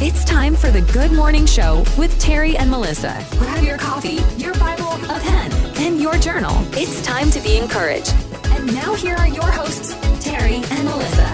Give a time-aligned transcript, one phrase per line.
[0.00, 3.26] It's time for the Good Morning Show with Terry and Melissa.
[3.32, 6.54] Grab your coffee, your Bible, a pen, and your journal.
[6.74, 8.14] It's time to be encouraged.
[8.44, 11.26] And now here are your hosts, Terry and Melissa.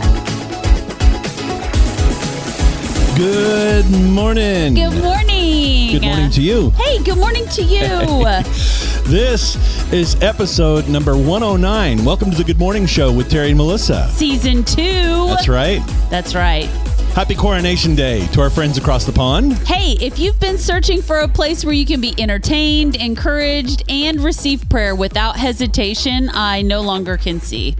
[3.19, 4.72] Good morning.
[4.72, 5.92] Good morning.
[5.92, 6.71] Good morning to you.
[6.71, 8.24] Hey, good morning to you.
[9.04, 12.06] This is episode number 109.
[12.06, 14.08] Welcome to the Good Morning Show with Terry and Melissa.
[14.08, 15.26] Season two.
[15.26, 15.83] That's right.
[16.09, 16.70] That's right.
[17.15, 19.52] Happy Coronation Day to our friends across the pond.
[19.69, 24.20] Hey, if you've been searching for a place where you can be entertained, encouraged, and
[24.20, 27.77] receive prayer without hesitation, I no longer can see.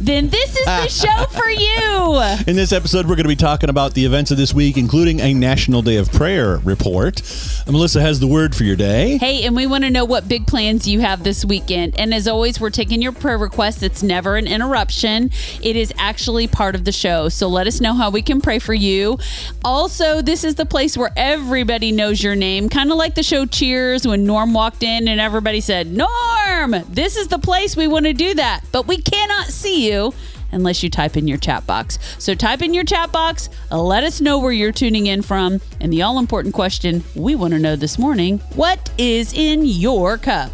[0.00, 2.46] Then this is the show for you.
[2.46, 5.20] In this episode, we're going to be talking about the events of this week, including
[5.20, 7.20] a National Day of Prayer report.
[7.66, 9.18] And Melissa has the word for your day.
[9.18, 12.00] Hey, and we want to know what big plans you have this weekend.
[12.00, 13.82] And as always, we're taking your prayer requests.
[13.82, 15.30] It's never an interruption,
[15.62, 17.28] it is actually part of the show.
[17.28, 19.18] So let us know how we can pray for you.
[19.64, 23.44] Also, this is the place where everybody knows your name, kind of like the show
[23.44, 28.06] Cheers when Norm walked in and everybody said, Norm, this is the place we want
[28.06, 28.62] to do that.
[28.72, 30.14] But we cannot see you
[30.52, 31.98] unless you type in your chat box.
[32.18, 35.60] So type in your chat box, let us know where you're tuning in from.
[35.80, 40.18] And the all important question we want to know this morning what is in your
[40.18, 40.52] cup?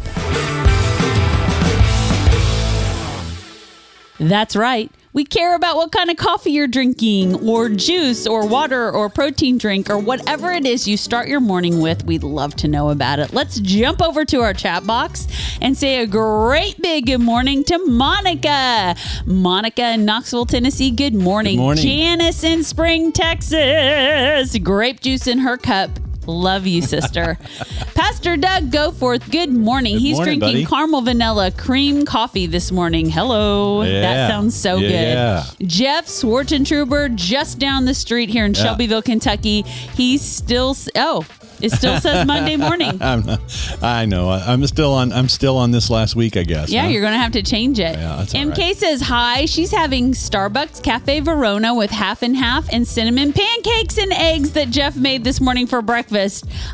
[4.19, 4.91] That's right.
[5.11, 9.57] We care about what kind of coffee you're drinking, or juice, or water, or protein
[9.57, 12.05] drink, or whatever it is you start your morning with.
[12.05, 13.33] We'd love to know about it.
[13.33, 15.27] Let's jump over to our chat box
[15.61, 18.95] and say a great big good morning to Monica.
[19.25, 20.91] Monica in Knoxville, Tennessee.
[20.91, 21.57] Good morning.
[21.57, 21.83] Good morning.
[21.83, 24.55] Janice in Spring, Texas.
[24.59, 25.89] Grape juice in her cup.
[26.29, 27.37] Love you, sister.
[27.95, 29.95] Pastor Doug Goforth, good morning.
[29.95, 30.75] Good He's morning, drinking buddy.
[30.75, 33.09] caramel vanilla cream coffee this morning.
[33.09, 33.81] Hello.
[33.81, 34.01] Yeah.
[34.01, 35.43] That sounds so Yeah.
[35.57, 35.67] good.
[35.67, 38.63] Jeff Swartentruber, just down the street here in Yeah.
[38.63, 39.63] Shelbyville, Kentucky.
[39.63, 41.25] He's still, oh,
[41.61, 42.97] it still says Monday morning.
[43.01, 43.41] I'm not,
[43.83, 44.29] I know.
[44.29, 45.11] I- I'm still on.
[45.11, 46.37] I'm still on this last week.
[46.37, 46.69] I guess.
[46.69, 46.87] Yeah, huh?
[46.89, 47.97] you're going to have to change it.
[47.97, 48.77] Yeah, that's all MK right.
[48.77, 49.45] says hi.
[49.45, 54.69] She's having Starbucks Cafe Verona with half and half and cinnamon pancakes and eggs that
[54.69, 56.18] Jeff made this morning for breakfast.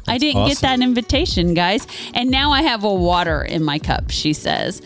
[0.08, 1.86] I didn't get that invitation, guys.
[2.14, 4.82] And now I have a water in my cup, she says.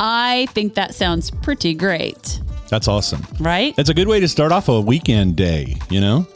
[0.00, 3.26] I think that sounds pretty great, That's awesome.
[3.40, 3.74] right?
[3.78, 5.76] It's a good way to start off a weekend day.
[5.90, 6.26] You know.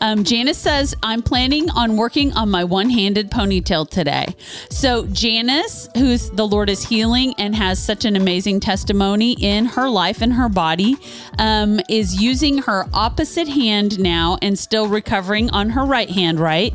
[0.00, 4.34] Um, Janice says, I'm planning on working on my one handed ponytail today.
[4.70, 9.88] So, Janice, who's the Lord is healing and has such an amazing testimony in her
[9.88, 10.96] life and her body,
[11.38, 16.74] um, is using her opposite hand now and still recovering on her right hand, right?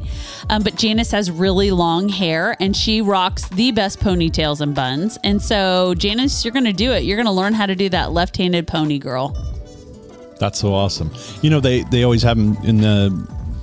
[0.50, 5.18] Um, but Janice has really long hair and she rocks the best ponytails and buns.
[5.24, 7.04] And so, Janice, you're going to do it.
[7.04, 9.36] You're going to learn how to do that left handed pony girl.
[10.42, 11.12] That's so awesome.
[11.44, 13.12] You know, they they always have them in the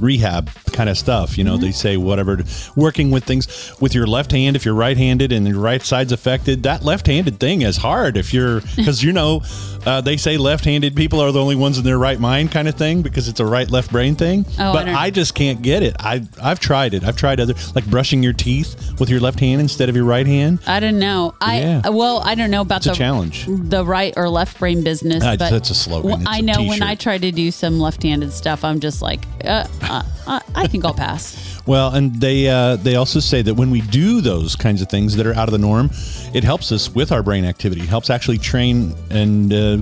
[0.01, 1.37] rehab kind of stuff.
[1.39, 1.65] You know, Mm-hmm.
[1.65, 2.39] they say whatever,
[2.77, 4.55] working with things with your left hand.
[4.55, 8.17] If you're right-handed and your right side's affected, that left-handed thing is hard.
[8.17, 9.43] If you're because you know,
[9.87, 12.75] uh, they say left-handed people are the only ones in their right mind kind of
[12.75, 14.45] thing because it's a right-left brain thing.
[14.59, 15.97] Oh, I but don't- I, just can't get it.
[15.99, 17.03] I I've tried it.
[17.05, 20.27] I've tried other like brushing your teeth with your left hand instead of your right
[20.27, 20.59] hand.
[20.67, 21.35] I don't know.
[21.41, 21.89] I Yeah.
[21.89, 23.47] well, I don't know about It's a the challenge.
[23.49, 25.25] the right or left brain business.
[25.25, 26.21] Uh, but that's a slogan.
[26.21, 26.83] It's I know when.
[26.83, 30.95] I try to do some left-handed stuff, I'm just like, uh, uh, I think I'll
[30.95, 31.47] pass.
[31.69, 35.17] Well, and they uh, they also say that when we do those kinds of things
[35.17, 35.91] that are out of the norm,
[36.33, 37.85] it helps us with our brain activity.
[37.85, 39.77] Helps actually train and uh,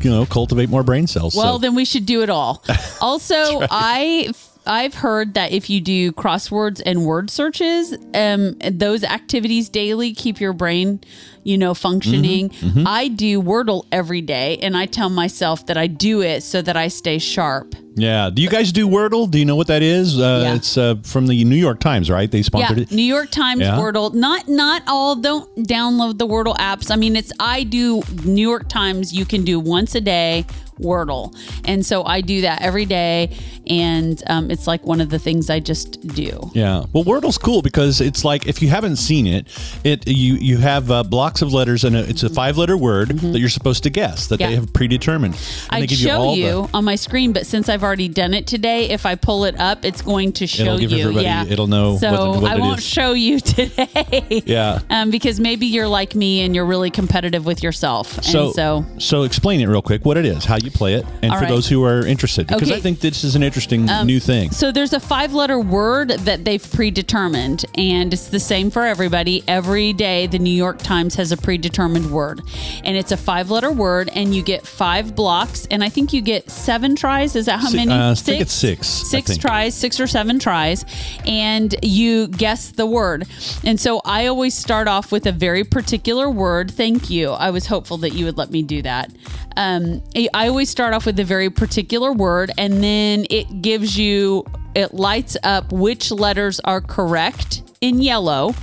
[0.00, 1.34] you know cultivate more brain cells.
[1.34, 2.62] Well, so, then we should do it all.
[3.00, 4.30] Also, I
[4.66, 10.40] I've heard that if you do crosswords and word searches, um, those activities daily keep
[10.40, 11.00] your brain,
[11.42, 12.50] you know, functioning.
[12.50, 16.62] Mm-hmm, I do Wordle every day, and I tell myself that I do it so
[16.62, 17.74] that I stay sharp.
[17.96, 18.30] yeah.
[18.32, 19.30] Do you guys do Wordle?
[19.30, 20.18] Do you know what that is?
[20.18, 20.54] Uh, Yeah.
[20.54, 22.30] It's uh, from the New York Times, right?
[22.30, 22.92] They sponsored yeah, it.
[22.92, 23.76] New York Times Yeah.
[23.76, 24.14] Wordle.
[24.14, 25.16] Not not all.
[25.16, 26.90] Don't download the Wordle apps.
[26.90, 29.12] I mean, it's I do New York Times.
[29.12, 30.46] You can do once a day
[30.82, 31.34] Wordle,
[31.64, 35.48] and so I do that every day, and um, it's like one of the things
[35.50, 36.50] I just do.
[36.52, 36.84] Yeah.
[36.92, 39.46] Well, Wordle's cool because it's like if you haven't seen it,
[39.84, 43.38] it you you have uh, blocks of letters and it's a five letter word that
[43.38, 44.42] you're supposed to guess that Mm-hmm.
[44.42, 44.48] Yeah.
[44.48, 45.34] they have predetermined.
[45.70, 48.08] And they I'd give show all you, the- on my screen, but since I've already
[48.08, 50.98] done it today, if I pull it up, it's going to show It'll give you.
[51.00, 52.84] everybody- yeah, it'll know So what what I won't is.
[52.84, 53.38] show you
[53.76, 54.42] today.
[54.46, 54.80] Yeah.
[54.90, 58.84] um, because maybe you're like me and you're really competitive with yourself, So, and so
[58.98, 60.04] so explain it real quick.
[60.04, 60.44] What it is?
[60.44, 61.48] How you replay it, and All for right.
[61.50, 62.72] those who are interested, because Okay.
[62.72, 64.50] Um, I think this is an interesting new thing.
[64.50, 69.42] So there's a five letter word that they've predetermined, and it's the same for everybody.
[69.48, 72.40] Every day, the New York Times has a predetermined word,
[72.84, 76.20] and it's a five letter word, and you get five blocks, and I think you
[76.22, 77.36] get seven tries.
[77.36, 77.92] Is that how Si- many?
[77.92, 80.84] uh, I think it's six, Six tries, six or seven tries,
[81.26, 83.26] and you guess the word.
[83.64, 86.70] And so I always start off with a very particular word.
[86.70, 87.30] Thank you.
[87.30, 89.10] I was hopeful that you would let me do that.
[89.56, 94.44] Um, I always start off with a very particular word, and then it gives you,
[94.74, 98.54] it lights up which letters are correct in yellow,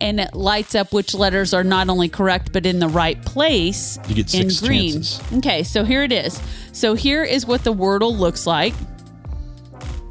[0.00, 3.96] and it lights up which letters are not only correct but in the right place
[4.08, 4.92] You get in six green.
[4.94, 5.32] chances.
[5.38, 6.42] Okay, so here it is.
[6.72, 8.74] So here is what the wordle looks like.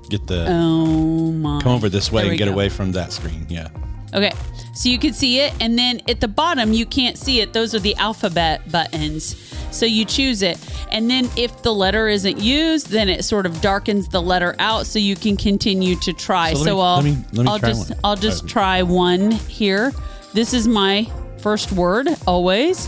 [0.10, 1.60] Get the Oh my!
[1.62, 2.54] come over this way and get go.
[2.54, 3.46] away from that screen.
[3.50, 3.68] Yeah.
[4.14, 4.32] Okay,
[4.76, 7.54] so you can see it, and then at the bottom you can't see it.
[7.54, 9.36] Those are the alphabet buttons.
[9.72, 10.58] So you choose it,
[10.92, 14.86] and then if the letter isn't used, then it sort of darkens the letter out,
[14.86, 16.54] so you can continue to try.
[16.54, 18.00] So me- I'll let me- let me I'll try just one.
[18.04, 19.94] I'll just try one here.
[20.34, 21.08] This is my
[21.40, 22.88] first word always,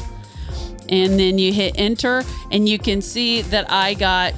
[0.89, 4.33] and then you hit enter, and you can see that I got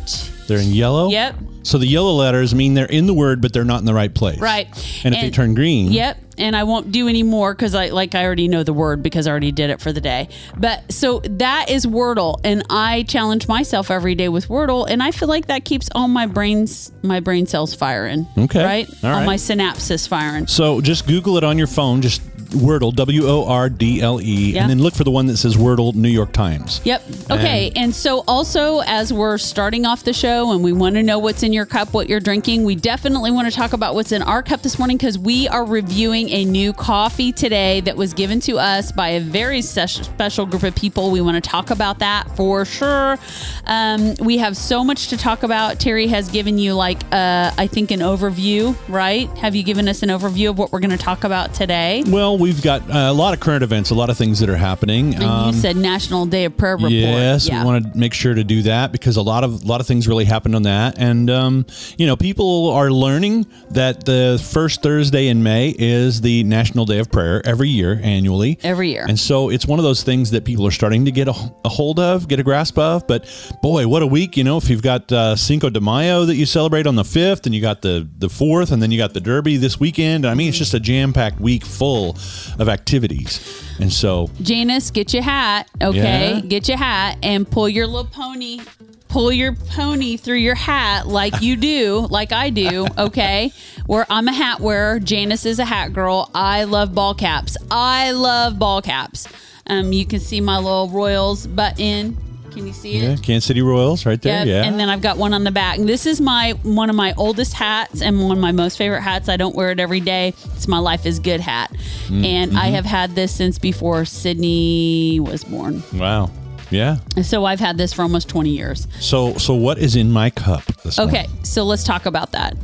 [0.48, 1.10] They're in yellow.
[1.10, 1.36] Yep.
[1.70, 4.12] So the yellow letters mean they're in the word, but they're not in the right
[4.12, 4.40] place.
[4.40, 4.68] Right.
[5.04, 6.18] And if they turn green, Yep.
[6.40, 9.28] And I won't do any more because I like I already know the word because
[9.28, 10.30] I already did it for the day.
[10.58, 15.12] But so that is Wordle, and I challenge myself every day with Wordle, and I
[15.12, 18.26] feel like that keeps all my brains my brain cells firing.
[18.38, 18.64] Okay.
[18.64, 18.90] Right.
[19.04, 19.26] All all right.
[19.26, 20.48] my synapses firing.
[20.48, 22.02] So just Google it on your phone.
[22.02, 25.38] Just Wordle, W O R D L E, and then look for the one that
[25.38, 26.82] says Wordle New York Times.
[26.84, 27.04] Yep.
[27.32, 27.72] Okay.
[27.76, 31.44] And, so, also, as we're starting off the show and we want to know what's
[31.44, 34.42] in your cup, what you're drinking, we definitely want to talk about what's in our
[34.42, 38.58] cup this morning because we are reviewing a new coffee today that was given to
[38.58, 41.12] us by a very ses- special group of people.
[41.12, 43.18] We want to talk about that for sure.
[43.66, 45.80] Um, we have so much to talk about.
[45.80, 49.30] Terry has given you, like, uh, I think, an overview, right?
[49.38, 52.04] Have you given us an overview of what we're going to talk about today?
[52.08, 54.56] Well, we've got uh, a lot of current events, a lot of things that are
[54.58, 55.14] happening.
[55.16, 56.92] And Um, you said National Day of Prayer Report.
[56.92, 57.60] Yes, Yeah.
[57.62, 59.88] we want to make sure to do that because a lot of a lot of
[59.88, 61.66] things really happened on that, and um,
[61.98, 67.00] you know, people are learning that the first Thursday in May is the National Day
[67.00, 68.58] of Prayer every year, annually.
[68.64, 69.06] Every year.
[69.08, 71.70] and so it's one of those things that people are starting to get a, a
[71.70, 73.06] hold of, get a grasp of.
[73.08, 73.26] But
[73.62, 74.38] boy, what a week!
[74.38, 77.46] You know, if you've got uh, Cinco de Mayo that you celebrate on the fifth,
[77.46, 80.26] and you got the the fourth, and then you got the Derby this weekend.
[80.26, 82.18] I mean, it's just a jam packed week full
[82.60, 86.36] of activities, and so Janice, get your hat, okay?
[86.36, 86.40] Yeah.
[86.42, 88.62] Get your hat and pull your little pony.
[89.08, 93.52] Pull your pony through your hat like you do, like I do, okay?
[93.88, 96.30] Where I'm a hat wearer, Janice is a hat girl.
[96.36, 97.58] I love ball caps.
[97.72, 99.28] I love ball caps.
[99.66, 102.18] Um, you can see my little Royals button.
[102.52, 103.04] Can you see it?
[103.04, 103.24] yeah, it?
[103.24, 104.40] Kansas City Royals right there.
[104.40, 104.48] Yep.
[104.48, 105.78] Yeah, And then I've got one on the back.
[105.80, 109.30] This is my one of my oldest hats and one of my most favorite hats.
[109.30, 110.34] I don't wear it every day.
[110.56, 111.72] It's my life is good hat.
[112.08, 112.58] Mm, And mm-hmm.
[112.60, 115.84] I have had this since before Sydney was born.
[115.94, 116.32] Wow.
[116.72, 116.98] Yeah.
[117.24, 118.88] So I've had this for almost 20 years.
[119.00, 121.44] So so what is in my cup this Okay, morning?
[121.46, 122.56] so let's talk about that.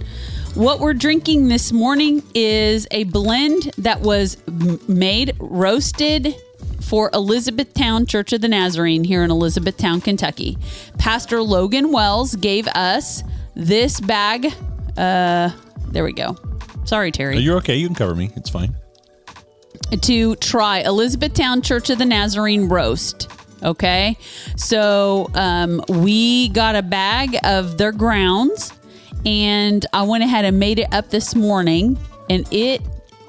[0.53, 4.37] What we're drinking this morning is a blend that was
[4.87, 6.33] made, roasted
[6.85, 10.57] for Elizabethtown Church of the Nazarene here in Elizabethtown, Kentucky.
[10.97, 13.23] Pastor Logan Wells gave us
[13.55, 14.53] this bag.
[14.95, 15.49] Uh,
[15.87, 16.37] there we go.
[16.85, 17.37] Sorry, Terry.
[17.39, 17.75] You're okay.
[17.75, 18.31] You can cover me.
[18.35, 18.75] It's fine.
[20.01, 23.31] to try Elizabethtown Church of the Nazarene roast.
[23.63, 24.17] Okay,
[24.57, 28.71] so um, we got a bag of their grounds,
[29.25, 31.97] and I went ahead and made it up this morning,
[32.29, 32.81] and it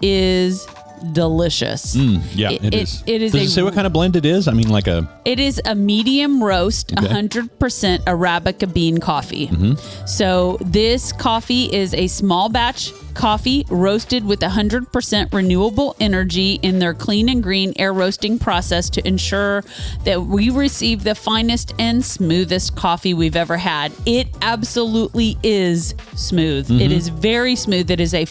[0.03, 0.67] is
[1.13, 1.95] delicious.
[1.95, 3.03] Yeah, It- it it- is.
[3.07, 4.49] it is Does a- it say what kind of blend it is?
[4.49, 7.07] I mean, like a It is a medium roast, Okay.
[7.07, 9.49] 100% Arabica bean coffee.
[9.49, 9.75] Mm-hmm.
[10.07, 16.93] So, this coffee is a small batch coffee roasted with 100% renewable energy in their
[16.95, 19.65] clean and green air roasting process to ensure
[20.05, 23.91] that we receive the finest and smoothest coffee we've ever had.
[24.05, 26.69] It absolutely is smooth.
[26.69, 26.81] Mm-hmm.
[26.81, 27.91] It is very smooth.
[27.91, 28.27] It is a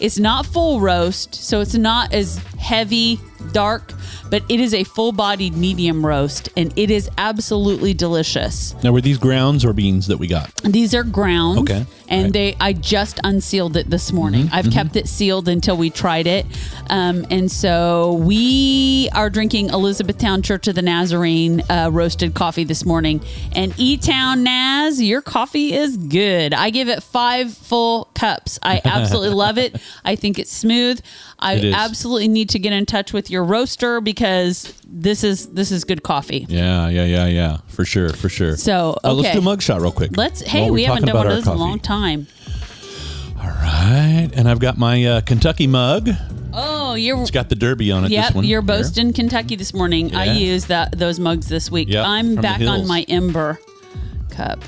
[0.00, 3.18] it's not full roast, so it's not as heavy,
[3.52, 3.92] dark,
[4.30, 8.74] but it is a full-bodied medium roast and it is absolutely delicious.
[8.82, 10.54] now were these grounds or beans that we got?
[10.62, 11.60] These are grounds.
[11.60, 11.86] Okay.
[12.08, 12.32] And Right.
[12.32, 14.46] they I just unsealed it this morning.
[14.46, 14.54] Mm-hmm.
[14.54, 16.44] I've kept it sealed until we tried it.
[16.88, 22.84] Um, and so we are drinking Elizabethtown Church of the Nazarene uh, roasted coffee this
[22.84, 23.20] morning.
[23.52, 26.52] And E Town Naz, your coffee is good.
[26.52, 28.58] I give it five full cups.
[28.62, 29.76] I absolutely love it.
[30.04, 31.00] I think it's smooth.
[31.38, 35.46] I It absolutely need to get in touch with with your roaster because this is
[35.50, 36.46] this is good coffee.
[36.48, 37.58] Yeah, yeah, yeah, yeah.
[37.68, 38.56] For sure, for sure.
[38.56, 40.16] So, Uh, let's do a mug shot real quick.
[40.16, 40.40] Let's.
[40.42, 42.26] Hey, we're haven't done one of those in a long time.
[43.40, 46.10] All right, and I've got my uh, Kentucky mug.
[46.52, 47.20] Oh, you're.
[47.22, 48.10] It's got the derby on it.
[48.10, 48.66] Yep, this one you're here.
[48.66, 50.14] boasting Kentucky this morning.
[50.14, 50.32] I Yeah.
[50.32, 51.88] used that those mugs this week.
[51.88, 53.60] Yep, I'm back on my Ember
[54.30, 54.58] cup.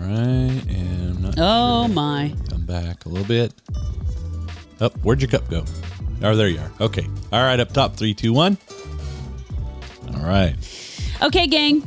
[0.00, 1.94] All right, and Oh sure.
[1.94, 2.32] my!
[2.48, 3.52] Come back a little bit.
[4.80, 5.64] Up, where'd your cup go?
[6.22, 6.70] Oh, there you are.
[6.80, 7.06] Okay.
[7.32, 8.56] All right, up top, three, two, one.
[10.14, 10.54] All right.
[11.22, 11.82] Okay, gang.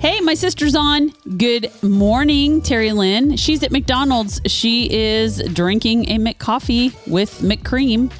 [0.00, 1.12] Hey, my sister's on.
[1.36, 3.36] Good morning, Terry Lynn.
[3.36, 4.40] She's at McDonald's.
[4.46, 8.12] She is drinking a McCoffee with McCream.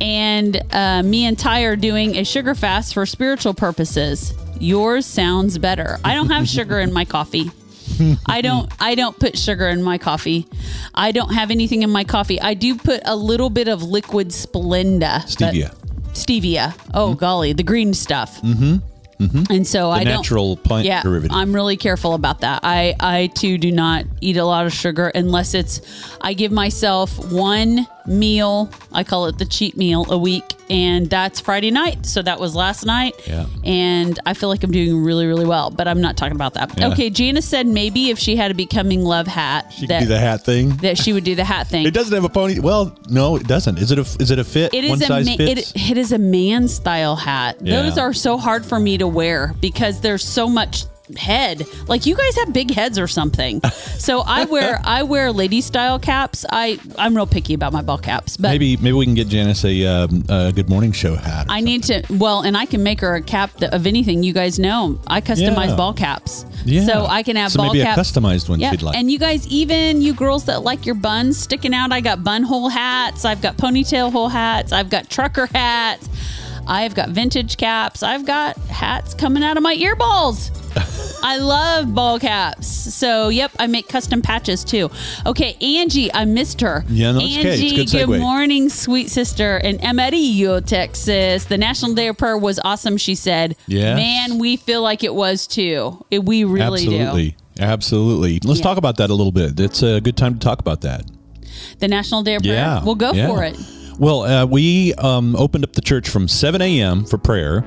[0.00, 4.34] And uh, me and Ty are doing a sugar fast for spiritual purposes.
[4.58, 5.98] Yours sounds better.
[6.04, 7.50] I don't have sugar in my coffee.
[8.26, 10.46] I don't I don't put sugar in my coffee.
[10.94, 12.40] I don't have anything in my coffee.
[12.40, 15.22] I do put a little bit of liquid Splenda.
[15.24, 15.74] Stevia.
[16.12, 16.74] Stevia.
[16.94, 18.40] Oh golly, the green stuff.
[18.42, 18.76] Mm-hmm.
[19.50, 21.36] And so I don't natural plant yeah, derivative.
[21.36, 22.60] I'm really careful about that.
[22.64, 25.80] I I too do not eat a lot of sugar unless it's
[26.20, 28.70] I give myself one meal.
[28.92, 32.04] I call it the cheat meal a week, and that's Friday night.
[32.06, 33.14] So that was last night.
[33.26, 33.46] Yeah.
[33.64, 36.76] And I feel like I'm doing really really well, but I'm not talking about that.
[36.78, 36.88] Yeah.
[36.92, 40.14] Okay, Janice said maybe if she had a becoming love hat She that can do
[40.14, 40.70] the hat thing.
[40.78, 41.86] that she would do the hat thing.
[41.92, 42.58] It doesn't have a pony.
[42.58, 43.78] Well, no, it doesn't.
[43.78, 44.02] Is it a?
[44.22, 44.72] Is it a fit?
[44.74, 45.72] It One a size ma- fits.
[45.74, 47.56] it, it is a man style hat.
[47.60, 47.82] Yeah.
[47.82, 50.84] Those are so hard for me to wear because there's so much
[51.16, 51.66] head.
[51.88, 53.60] Like you guys have big heads or something.
[53.98, 56.44] so I wear I wear lady style caps.
[56.50, 59.64] I I'm real picky about my ball caps, but maybe maybe we can get Janice
[59.64, 61.46] a, um, a good morning show hat.
[61.48, 64.22] I need to well, and I can make her a cap that, of anything.
[64.22, 65.76] You guys know I customize Yeah.
[65.76, 66.84] ball caps, yeah.
[66.86, 67.96] so I can have so ball maybe cap.
[67.96, 68.96] a customized one Yeah, she'd like.
[68.96, 72.42] and you guys, even you girls that like your buns sticking out, I got bun
[72.42, 73.24] hole hats.
[73.24, 74.72] I've got ponytail hole hats.
[74.72, 76.08] I've got trucker hats.
[76.66, 78.02] I've got vintage caps.
[78.02, 80.50] I've got hats coming out of my earballs.
[81.24, 82.66] I love ball caps.
[82.66, 84.90] So, yep, I make custom patches too.
[85.26, 86.84] Okay, Angie, I missed her.
[86.88, 87.52] Yeah, no, it's okay.
[87.52, 91.44] Angie, good good morning, sweet sister in Amarillo, Texas.
[91.44, 93.56] The National Day of Prayer was awesome, she said.
[93.66, 93.94] Yeah.
[93.94, 96.04] Man, we feel like it was too.
[96.10, 96.94] It, we really do.
[96.98, 97.36] Absolutely.
[97.60, 98.40] Absolutely.
[98.42, 98.64] Let's Yeah.
[98.64, 99.60] talk about that a little bit.
[99.60, 101.04] It's a good time to talk about that.
[101.78, 102.54] The National Day of Prayer.
[102.54, 102.82] Yeah.
[102.84, 103.28] We'll go yeah.
[103.28, 103.56] for it.
[103.98, 107.04] Well, uh, we um, opened up the church from 7 a.m.
[107.04, 107.64] for prayer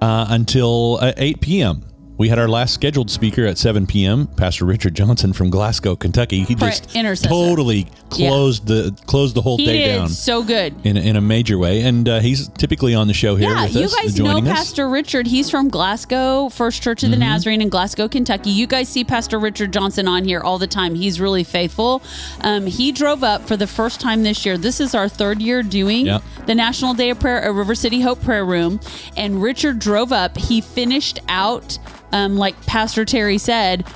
[0.00, 1.84] uh, until uh, 8 p.m.
[2.20, 4.26] We had our last scheduled speaker at 7 p.m.
[4.26, 6.44] Pastor Richard Johnson from Glasgow, Kentucky.
[6.44, 6.90] He just
[7.24, 10.74] totally closed the closed the whole He day down so good.
[10.84, 13.64] in, a- in a major way, and uh, he's typically on the show here Yeah,
[13.64, 14.44] you us, guys know us.
[14.44, 15.26] Pastor Richard.
[15.28, 17.20] He's from Glasgow, First Church of the Mm-hmm.
[17.24, 18.50] Nazarene in Glasgow, Kentucky.
[18.50, 20.94] You guys see Pastor Richard Johnson on here all the time.
[20.96, 22.02] He's really faithful.
[22.42, 24.58] Um, he drove up for the first time this year.
[24.58, 26.18] This is our third year doing Yeah.
[26.44, 28.78] the National Day of Prayer at River City Hope Prayer Room.
[29.16, 30.36] And Richard drove up.
[30.36, 31.78] He finished out,
[32.12, 33.86] um, like Pastor Terry said,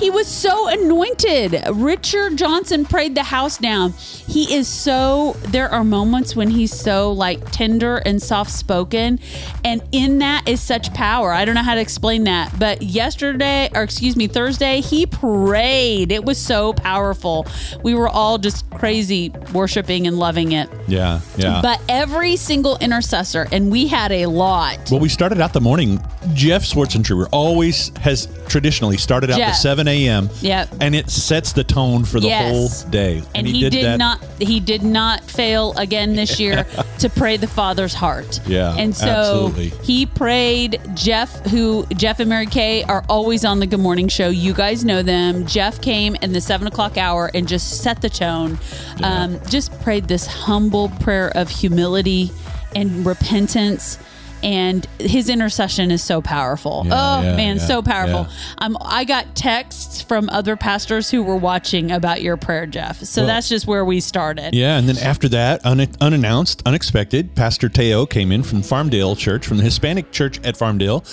[0.00, 1.62] he was so anointed.
[1.72, 3.92] Richard Johnson prayed the house down.
[3.92, 9.20] He is so, there are moments when he's so like tender and soft spoken.
[9.62, 11.32] And in that is such power.
[11.32, 12.58] I don't know how to explain that.
[12.58, 16.12] But yesterday, or excuse me, Thursday, he prayed.
[16.12, 17.46] It was so powerful.
[17.82, 20.70] We were all just crazy worshiping and loving it.
[20.88, 21.60] Yeah, yeah.
[21.60, 24.90] But every single intercessor, and we had a lot.
[24.90, 26.00] well, we started out the morning.
[26.32, 29.50] Jeff Schwartzentruber always has traditionally started out Jeff.
[29.50, 30.30] at 7 a.m.
[30.40, 30.68] Yep.
[30.80, 32.50] And it sets the tone for the Yes.
[32.82, 33.22] whole day.
[33.34, 36.64] and, he, did, that not he did not fail again this year
[37.00, 39.68] to pray the father's heart Yeah, and so absolutely.
[39.84, 44.28] he prayed jeff who jeff and mary kay are always on the good morning show
[44.28, 48.10] you guys know them jeff came in the seven o'clock hour and just set the
[48.10, 48.58] tone
[49.02, 52.30] um, just prayed this humble prayer of humility
[52.74, 53.98] and repentance
[54.42, 56.82] and his intercession is so powerful.
[56.86, 58.26] Yeah, oh yeah, man, yeah, so powerful.
[58.58, 63.00] Um, I got texts from other pastors who were watching about your prayer, Jeff.
[63.02, 64.54] So Well- that's just where we started.
[64.54, 69.46] Yeah, and then after that, un- unannounced, unexpected, Pastor Teo came in from Farmdale Church,
[69.46, 71.04] from the Hispanic Church at Farmdale,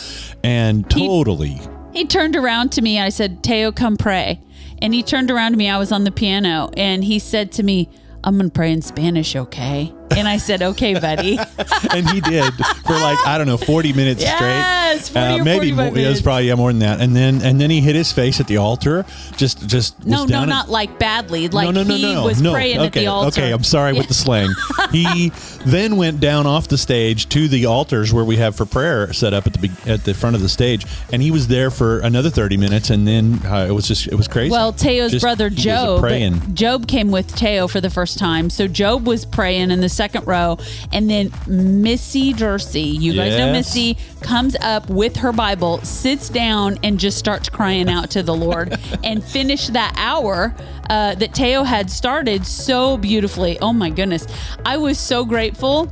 [0.43, 1.61] and totally.
[1.93, 2.99] He turned around to me.
[2.99, 4.39] I said, Teo, come pray.
[4.79, 5.67] And he turned around to me.
[5.69, 7.89] I was on the piano, and he said to me,
[8.23, 9.91] I'm going to pray in Spanish, okay?
[10.11, 11.37] And I said, okay, buddy.
[11.93, 12.53] and he did
[12.85, 15.21] for like I don't know forty minutes Yes, straight.
[15.21, 17.01] Uh, 40 or maybe 45 more, it was probably yeah, more than that.
[17.01, 19.05] And then and then he hit his face at the altar.
[19.35, 21.47] Just just no, no, not like badly.
[21.47, 22.53] Like no, no, no, he no, was no.
[22.53, 23.41] praying okay, at the altar.
[23.41, 24.49] Okay, I'm sorry with the slang.
[24.91, 25.29] he
[25.65, 29.33] then went down off the stage to the altars where we have for prayer set
[29.33, 32.29] up at the at the front of the stage, and he was there for another
[32.29, 34.51] 30 minutes, and then uh, it was just it was crazy.
[34.51, 36.55] Well, Teo's Just- brother Job, praying.
[36.55, 38.49] Job came with Teo for the first time.
[38.49, 40.57] So Job was praying in the second row.
[40.93, 46.77] And then Missy Jersey, you guys know Missy, comes up with her Bible, sits down,
[46.83, 50.55] and just starts crying out to the Lord and finish that hour
[50.89, 53.59] uh, that Teo had started so beautifully.
[53.59, 54.27] Oh my goodness.
[54.65, 55.91] I was so grateful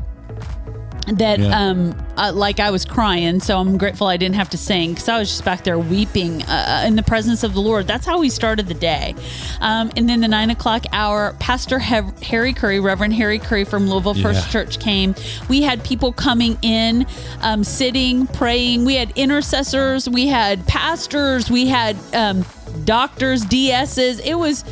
[1.08, 1.60] that Yeah.
[1.70, 5.08] um uh, like I was crying so I'm grateful I didn't have to sing because
[5.10, 7.86] I was just back there weeping uh, in the presence of the Lord.
[7.88, 9.14] That's how we started the day.
[9.62, 13.90] Um, and then the nine o'clock hour Pastor Hev- Harry Curry Reverend Harry Curry from
[13.90, 14.52] Louisville First Yeah.
[14.52, 15.14] Church came.
[15.50, 17.06] We had people coming in
[17.42, 18.86] um, sitting praying.
[18.86, 20.10] We had intercessors.
[20.10, 21.52] We had pastors.
[21.52, 22.46] We had um,
[22.86, 24.64] doctors DSs it was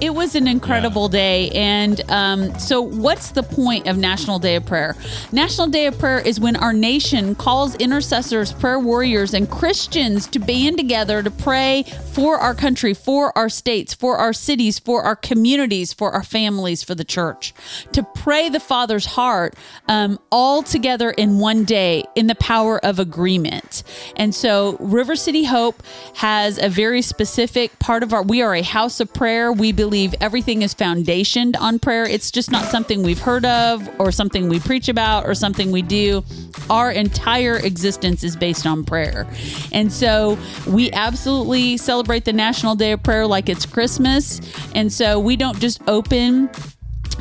[0.00, 1.50] it was an incredible day.
[1.50, 4.96] And um, so, what's the point of National Day of Prayer?
[5.30, 10.38] National Day of Prayer is when our nation calls intercessors, prayer warriors, and Christians to
[10.38, 15.16] band together to pray for our country, for our states, for our cities, for our
[15.16, 17.52] communities, for our families, for the church.
[17.92, 19.54] To pray the Father's heart
[19.86, 23.82] um, all together in one day in the power of agreement.
[24.16, 25.82] And so, River City Hope
[26.14, 29.52] has a very specific part of our, we are a house of prayer.
[29.52, 29.89] We believe
[30.20, 32.04] everything is foundationed on prayer.
[32.04, 35.82] It's just not something we've heard of or something we preach about or something we
[35.82, 36.24] do.
[36.68, 39.26] Our entire existence is based on prayer.
[39.72, 44.40] And so we absolutely celebrate the National Day of Prayer like it's Christmas.
[44.74, 46.50] And so we don't just open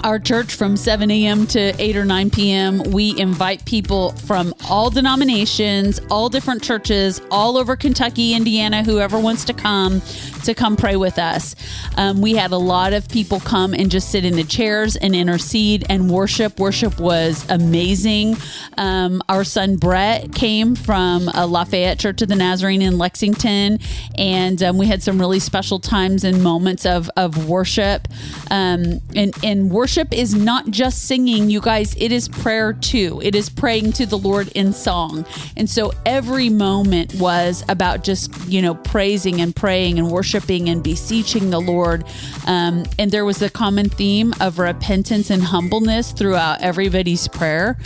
[0.03, 1.46] our church from 7 a.m.
[1.48, 2.84] to 8 or 9 p.m.
[2.91, 9.46] We invite people from all denominations, all different churches, all over Kentucky, Indiana, whoever wants
[9.46, 10.01] to come
[10.43, 11.55] to come pray with us.
[11.98, 15.13] Um, we had a lot of people come and just sit in the chairs and
[15.13, 16.60] intercede and worship.
[16.60, 18.38] Worship was amazing.
[18.77, 23.79] Um, our son Brett came from uh, Lafayette Church of the Nazarene in Lexington,
[24.17, 28.08] and um, we had some really special times and moments of of worship.
[28.50, 31.95] Um, and and worship is not just singing, you guys.
[31.98, 33.19] It is prayer too.
[33.24, 38.33] It is praying to the Lord in song, and so every moment was about just
[38.48, 42.03] you know praising and praying and worshiping and beseeching the Lord.
[42.48, 47.77] Um, and there was a common theme of repentance and humbleness throughout everybody's prayer.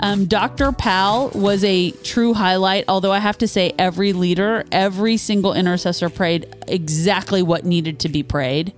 [0.00, 0.72] Um, Dr.
[0.72, 6.08] Powell was a true highlight, although I have to say, every leader, every single intercessor
[6.08, 8.72] prayed exactly what needed to be prayed.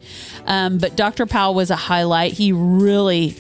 [0.47, 1.27] Um, but Dr.
[1.27, 2.33] Powell was a highlight.
[2.33, 3.37] He really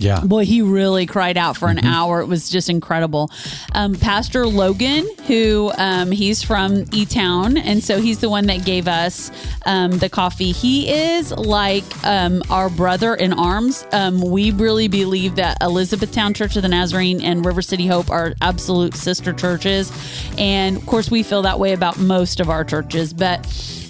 [0.00, 0.20] Yeah.
[0.20, 2.20] Boy, he really cried out for an hour.
[2.20, 3.32] It was just incredible.
[3.74, 8.64] Um, Pastor Logan, who um, he's from E Town, and so he's the one that
[8.64, 9.32] gave us
[9.66, 10.52] um, the coffee.
[10.52, 13.84] He is like um, our brother in arms.
[13.90, 18.34] Um, we really believe that Elizabethtown Church of the Nazarene and River City Hope are
[18.40, 19.90] absolute sister churches,
[20.38, 23.44] and of course, we feel that way about most of our churches, but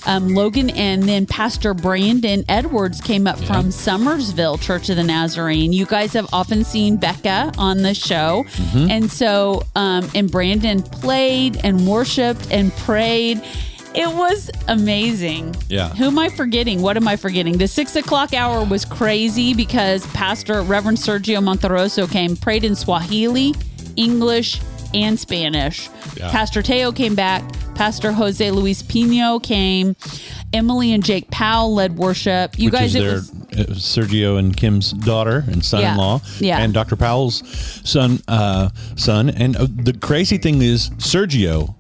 [0.07, 5.73] um, Logan and then Pastor Brandon Edwards came up from Summersville Church of the Nazarene.
[5.73, 8.45] You guys have often seen Becca on the show.
[8.49, 8.91] Mm-hmm.
[8.91, 13.43] And so, um, and Brandon played and worshiped and prayed.
[13.95, 15.57] It was amazing.
[15.69, 15.89] Yeah.
[15.91, 16.83] Who am I forgetting?
[16.83, 17.59] What am I forgetting?
[17.59, 23.55] The six o'clock hour was crazy because Pastor Reverend Sergio Monteroso came, prayed in Swahili,
[23.97, 24.61] English,
[24.95, 25.89] and Spanish.
[26.17, 26.31] Yeah.
[26.31, 27.45] Pastor Teo came back.
[27.75, 29.95] Pastor Jose Luis Pino came.
[30.53, 32.59] Emily and Jake Powell led worship.
[32.59, 36.59] You which guys, their was uh, Sergio and Kim's daughter and son-in-law, Yeah.
[36.59, 36.97] and Dr.
[36.97, 37.43] Powell's
[37.89, 39.29] son, uh, son.
[39.31, 41.75] And uh, the crazy thing is, Sergio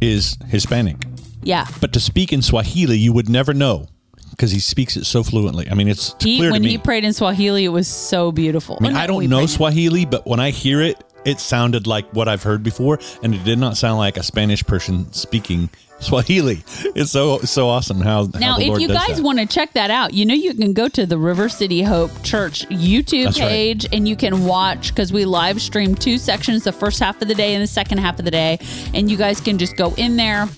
[0.00, 0.96] is Hispanic,
[1.42, 1.66] yeah.
[1.80, 3.86] but to speak in Swahili, you would never know
[4.30, 5.70] because he speaks it so fluently.
[5.70, 6.72] I mean, it's He, clear when to me.
[6.72, 8.76] he prayed in Swahili, it was so beautiful.
[8.80, 12.28] I mean, I don't know Swahili, but when I hear it, it sounded like what
[12.28, 15.70] I've heard before, and it did not sound like a Spanish person speaking
[16.02, 16.64] Swahili.
[16.94, 19.72] It's so so awesome how Now, how the if Lord you guys want to check
[19.74, 23.40] that out, you know you can go to the River City Hope Church YouTube That's
[23.40, 23.48] right.
[23.48, 27.28] page and you can watch because we live stream two sections, the first half of
[27.28, 28.58] the day and the second half of the day,
[28.94, 30.48] and you guys can just go in there.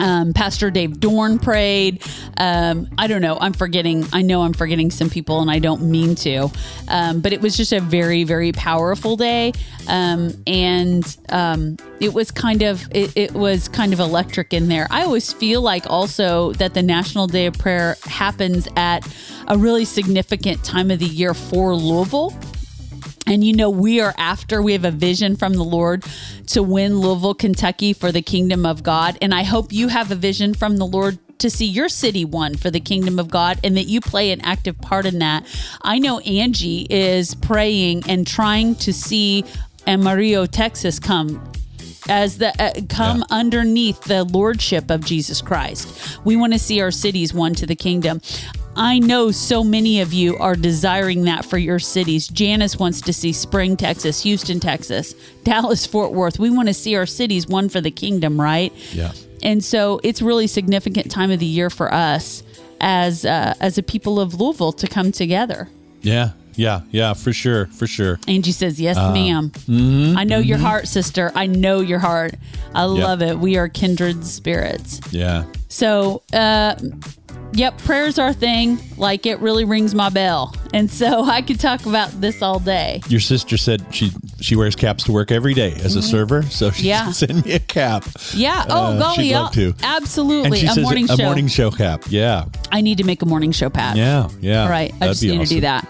[0.00, 2.02] Um, Pastor Dave Dorn prayed.
[2.38, 3.38] Um, I don't know.
[3.40, 4.04] I'm forgetting.
[4.12, 6.50] I know I'm forgetting some people, and I don't mean to.
[6.88, 9.52] Um, but it was just a very, very powerful day,
[9.88, 14.86] um, and um, it was kind of it, it was kind of electric in there.
[14.90, 19.06] I always feel like also that the National Day of Prayer happens at
[19.48, 22.36] a really significant time of the year for Louisville.
[23.26, 26.04] And you know, we are after, we have a vision from the Lord
[26.48, 29.18] to win Louisville, Kentucky for the kingdom of God.
[29.22, 32.54] And I hope you have a vision from the Lord to see your city won
[32.56, 35.46] for the kingdom of God and that you play an active part in that.
[35.82, 39.44] I know Angie is praying and trying to see
[39.86, 41.42] Amarillo, Texas come
[42.08, 43.24] as the uh, come Yeah.
[43.36, 46.18] underneath the lordship of Jesus Christ.
[46.24, 48.20] We want to see our cities won to the kingdom.
[48.80, 52.28] I know so many of you are desiring that for your cities.
[52.28, 55.14] Janice wants to see Spring, Texas, Houston, Texas,
[55.44, 56.38] Dallas, Fort Worth.
[56.38, 58.72] We want to see our cities one for the kingdom, right?
[58.94, 59.12] Yeah.
[59.42, 62.42] And so it's really significant time of the year for us
[62.80, 65.68] as uh, as a people of Louisville to come together.
[66.00, 66.30] Yeah.
[66.56, 66.80] Yeah.
[66.90, 67.14] Yeah.
[67.14, 67.66] For sure.
[67.66, 68.18] For sure.
[68.28, 69.50] Angie says, "Yes, Uh, ma'am.
[69.50, 71.32] mm-hmm, I know your heart, sister.
[71.34, 72.34] I know your heart.
[72.74, 73.38] I love it.
[73.38, 75.44] We are kindred spirits." Yeah.
[75.68, 76.74] So, uh,
[77.52, 78.78] yep, prayer's our thing.
[78.96, 83.00] Like it really rings my bell, and so I could talk about this all day.
[83.08, 84.10] Your sister said she
[84.40, 86.86] she wears caps to work every day as a server, so she Mm-hmm.
[86.88, 87.10] Yeah.
[87.12, 88.04] send me a cap.
[88.34, 88.64] Yeah.
[88.68, 89.74] Oh, Uh, golly, she'd love to.
[89.82, 90.66] Absolutely.
[90.66, 91.22] a morning a show.
[91.24, 92.04] morning show cap.
[92.08, 92.46] Yeah.
[92.72, 93.96] I need to make a morning show patch.
[93.96, 94.28] Yeah.
[94.40, 94.64] Yeah.
[94.64, 94.92] All right.
[95.00, 95.86] I just need to do that.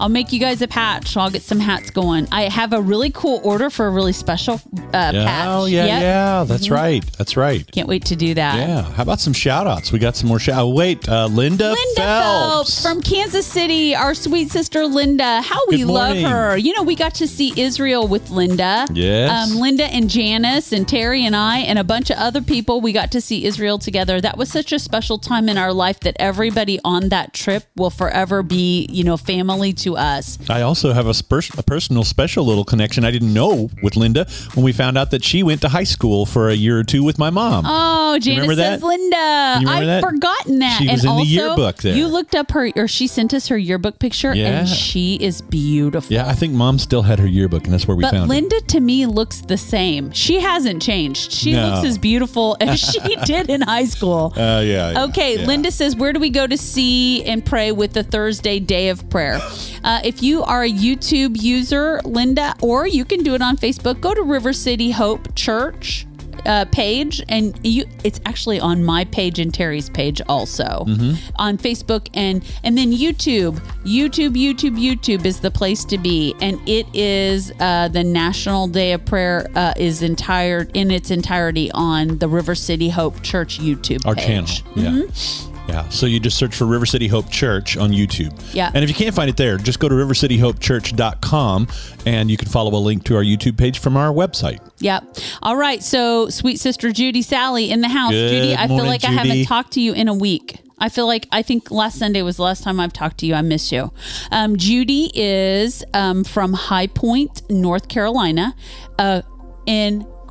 [0.00, 1.16] I'll make you guys a patch.
[1.16, 2.28] I'll get some hats going.
[2.32, 4.54] I have a really cool order for a really special
[4.94, 5.24] uh, Yeah.
[5.24, 5.46] patch.
[5.48, 5.90] Oh yeah, Yep.
[5.94, 6.02] Mm-hmm.
[6.02, 6.44] yeah.
[6.44, 7.04] That's right.
[7.18, 7.70] That's right.
[7.72, 8.56] Can't wait to do that.
[8.56, 8.82] Yeah.
[8.82, 9.92] How about some shout outs?
[9.92, 10.58] We got some more shout.
[10.58, 12.82] Oh, wait, uh, Linda, Linda Phelps.
[12.82, 15.40] from Kansas City, our sweet sister Linda.
[15.42, 16.56] How we love her.
[16.56, 18.86] You know, we got to see Israel with Linda.
[18.92, 19.30] Yes.
[19.52, 22.92] Um, Linda and Janice and Terry and I and a bunch of other people, we
[22.92, 24.20] got to see Israel together.
[24.20, 27.90] That was such a special time in our life that everybody on that trip will
[27.90, 30.38] forever be, you know, family to us.
[30.50, 34.26] I also have a, spers- a personal special little connection I didn't know with Linda
[34.54, 37.02] when we found out that she went to high school for a year or two
[37.04, 37.64] with my mom.
[37.66, 38.82] Oh, Janice remember says?
[38.82, 39.16] Linda.
[39.16, 40.02] I've that?
[40.02, 40.78] forgotten that.
[40.78, 41.24] She was and in the also,
[41.56, 41.94] yearbook there.
[41.96, 44.60] You looked up her, or she sent us her yearbook picture, Yeah.
[44.60, 46.12] and she is beautiful.
[46.12, 48.34] yeah, I think mom still had her yearbook, and that's where we But found it.
[48.34, 50.12] Linda to me looks the same.
[50.12, 51.32] She hasn't changed.
[51.32, 51.68] She No.
[51.70, 54.32] looks as beautiful as she did in high school.
[54.36, 55.46] Uh, yeah, yeah, Okay, yeah.
[55.46, 59.08] Linda says, Where do we go to see and pray with the Thursday day of
[59.10, 59.40] prayer?
[59.84, 64.00] Uh, if you are a YouTube user, Linda, or you can do it on Facebook,
[64.00, 66.04] go to River City Hope Church.
[66.46, 71.14] Uh, page and you it's actually on my page and Terry's page also Mm-hmm.
[71.34, 76.56] on Facebook and and then YouTube YouTube YouTube YouTube is the place to be and
[76.66, 82.18] it is uh, the National Day of Prayer uh, is entire in its entirety on
[82.18, 84.62] the River City Hope Church YouTube our page.
[84.76, 85.06] channel.
[85.10, 85.57] Yeah.
[85.68, 85.88] Yeah.
[85.90, 88.34] So you just search for River City Hope Church on YouTube.
[88.54, 88.70] Yeah.
[88.74, 91.68] And if you can't find it there, just go to rivercityhopechurch.com
[92.06, 94.60] and you can follow a link to our YouTube page from our website.
[94.78, 95.04] Yep.
[95.42, 95.82] All right.
[95.82, 98.12] So, sweet sister Judy Sally in the house.
[98.12, 100.60] Good Judy, I feel morning, like I haven't talked to you in a week.
[100.78, 103.34] I feel like I think last Sunday was the last time I've talked to you.
[103.34, 103.92] I miss you.
[104.30, 108.54] Um, Judy is um, from High Point, North Carolina.
[108.98, 109.22] Uh,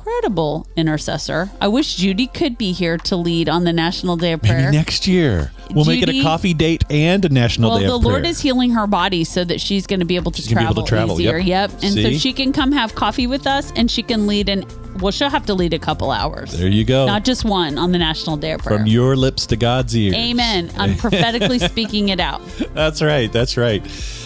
[0.08, 1.50] incredible intercessor.
[1.60, 4.66] I wish Judy could be here to lead on the National Day of Prayer.
[4.66, 5.52] Maybe next year.
[5.74, 7.92] We'll make it a coffee date and a national well, day of prayer.
[7.92, 10.40] Well, the Lord is healing her body so that she's going to be able to
[10.40, 11.36] She's travel, able to travel, easier.
[11.36, 11.70] yep.
[11.70, 11.82] Yep.
[11.82, 14.64] And so she can come have coffee with us and she can lead an
[15.00, 16.58] well, she'll have to lead a couple hours.
[16.58, 17.06] there you go.
[17.06, 18.78] Not just one on the National Day of Prayer.
[18.78, 20.16] From your lips to God's ears.
[20.16, 20.72] Amen.
[20.76, 22.42] I'm prophetically speaking it out.
[22.74, 23.30] That's right.
[23.32, 23.84] That's right.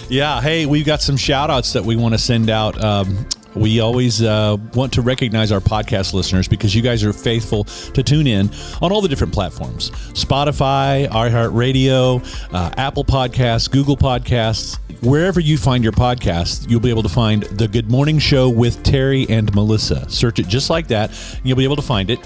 [0.09, 0.41] Yeah.
[0.41, 2.83] Hey, we've got some shout outs that we want to send out.
[2.83, 7.65] Um, we always uh, want to recognize our podcast listeners because you guys are faithful
[7.65, 14.79] to tune in on all the different platforms Spotify, iHeartRadio, uh, Apple Podcasts, Google Podcasts.
[15.03, 18.85] Wherever you find your podcast, you'll be able to find The Good Morning Show with
[18.85, 20.09] Terry and Melissa.
[20.09, 22.21] Search it just like that, and you'll be able to find it.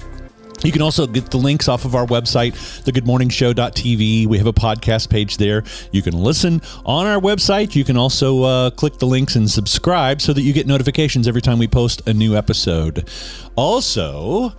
[0.63, 4.25] You can also get the links off of our website, thegoodmorningshow.tv.
[4.27, 5.63] We have a podcast page there.
[5.91, 7.75] You can listen on our website.
[7.75, 11.41] You can also uh, click the links and subscribe so that you get notifications every
[11.41, 13.07] time we post a new episode.
[13.55, 14.53] Also,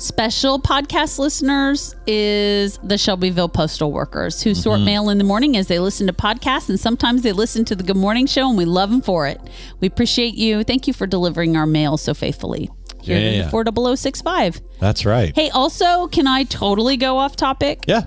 [0.00, 4.60] Special podcast listeners is the Shelbyville Postal Workers who Mm-hmm.
[4.60, 7.74] sort mail in the morning as they listen to podcasts and sometimes they listen to
[7.74, 9.40] the Good Morning Show and we love them for it.
[9.80, 10.62] We appreciate you.
[10.62, 12.70] Thank you for delivering our mail so faithfully.
[13.02, 13.44] Here Yeah.
[13.44, 14.60] in 40065.
[14.80, 15.34] that's right.
[15.34, 17.84] Hey, also, can I totally go off topic?
[17.86, 18.02] Yeah.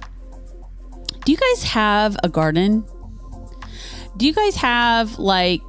[1.25, 2.83] Do you guys have a garden?
[4.17, 5.61] Do you guys have like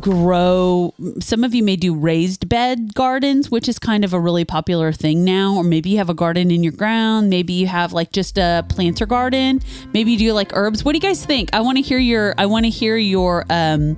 [0.00, 4.44] grow some of you may do raised bed gardens which is kind of a really
[4.44, 7.92] popular thing now or maybe you have a garden in your ground maybe you have
[7.92, 9.60] like just a planter garden
[9.92, 12.34] maybe you do like herbs what do you guys think i want to hear your
[12.38, 13.96] i want to hear your um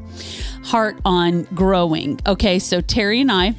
[0.65, 3.55] heart on growing okay so terry and i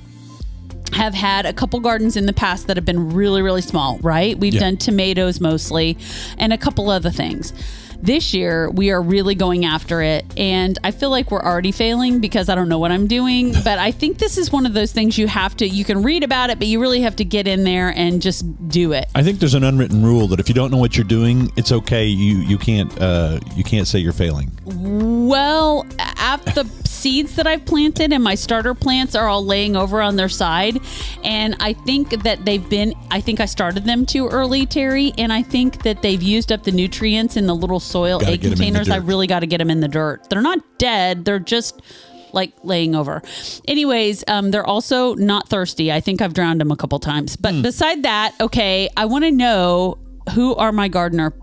[0.92, 4.38] have had a couple gardens in the past that have been really, really small, right?
[4.38, 4.60] We've Yeah.
[4.62, 5.98] done tomatoes mostly
[6.38, 7.54] and a couple other things.
[8.00, 10.26] This year, we are really going after it.
[10.36, 13.54] And I feel like we're already failing because I don't know what I'm doing.
[13.64, 16.22] But I think this is one of those things you have to, you can read
[16.22, 19.06] about it, but you really have to get in there and just do it.
[19.16, 21.72] I think there's an unwritten rule that if you don't know what you're doing, it's
[21.72, 22.06] okay.
[22.06, 24.52] You you can't uh, you can't say you're failing.
[24.66, 25.86] Well,
[26.18, 26.66] at the
[27.04, 30.80] seeds that I've planted and my starter plants are all laying over on their side.
[31.26, 35.12] And I think that they've been, I think I started them too early, Terry.
[35.18, 38.42] And I think that they've used up the nutrients in the little soil Gotta egg
[38.42, 38.90] get 'em in the containers.
[38.90, 40.30] I really got to get them in the dirt.
[40.30, 41.82] They're not dead, they're just
[42.32, 43.22] like laying over.
[43.68, 45.92] Anyways, um, they're also not thirsty.
[45.92, 47.36] I think I've drowned them a couple times.
[47.36, 49.98] But beside that, okay, I want to know
[50.34, 51.34] who are my gardener.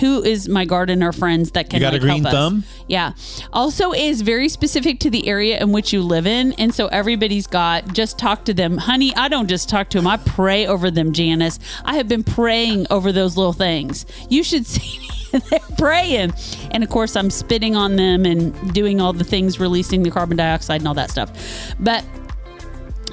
[0.00, 2.32] Who is my gardener friends that can You got a green help us?
[2.32, 2.64] thumb?
[2.88, 3.12] Yeah.
[3.52, 6.52] Also is very specific to the area in which you live in.
[6.54, 8.78] And so everybody's got just talk to them.
[8.78, 10.06] Honey, I don't just talk to them.
[10.06, 11.58] I pray over them, Janice.
[11.84, 14.06] I have been praying over those little things.
[14.28, 15.08] You should see.
[15.50, 16.32] They're praying.
[16.72, 20.36] And of course, I'm spitting on them and doing all the things, releasing the carbon
[20.36, 21.30] dioxide and all that stuff.
[21.80, 22.04] But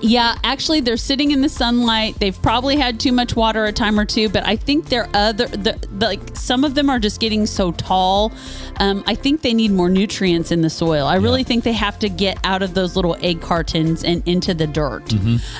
[0.01, 2.19] yeah, actually, they're sitting in the sunlight.
[2.19, 5.47] They've probably had too much water a time or two, but I think they're other
[5.47, 8.31] the, the, like some of them are just getting so tall.
[8.77, 11.05] Um, I think they need more nutrients in the soil.
[11.05, 14.53] I really think they have to get out of those little egg cartons and into
[14.53, 15.11] the dirt.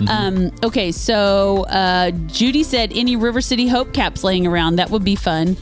[0.10, 5.04] Um, okay, so uh, Judy said any River City Hope caps laying around that would
[5.04, 5.58] be fun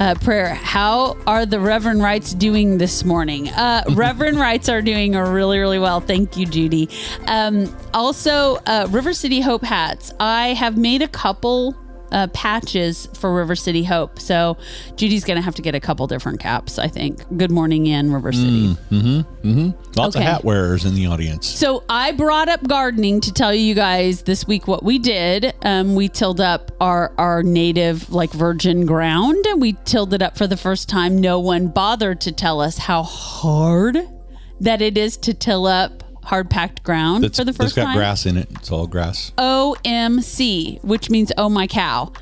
[0.00, 0.54] uh, prayer.
[0.54, 3.48] How are the Reverend Wrights doing this morning?
[3.48, 6.00] Uh, Reverend Wrights are doing really, really well.
[6.00, 6.88] Thank you, Judy.
[7.26, 10.12] Um, also, uh, River City Hope hats.
[10.20, 11.76] I have made a couple
[12.12, 14.18] uh, patches for River City Hope.
[14.18, 14.56] So
[14.96, 17.20] Judy's going to have to get a couple different caps, I think.
[17.36, 18.76] Good morning in River City.
[18.90, 20.24] Lots Okay.
[20.24, 21.46] of hat wearers in the audience.
[21.48, 25.54] So I brought up gardening to tell you guys this week what we did.
[25.62, 29.44] Um, we tilled up our our native like virgin ground.
[29.46, 31.18] And we tilled it up for the first time.
[31.18, 33.98] No one bothered to tell us how hard
[34.60, 38.26] that it is to till up hard packed ground That's, for the first got grass
[38.26, 38.48] in it.
[38.52, 39.32] It's all grass.
[39.38, 42.12] OMC, which means oh my cow.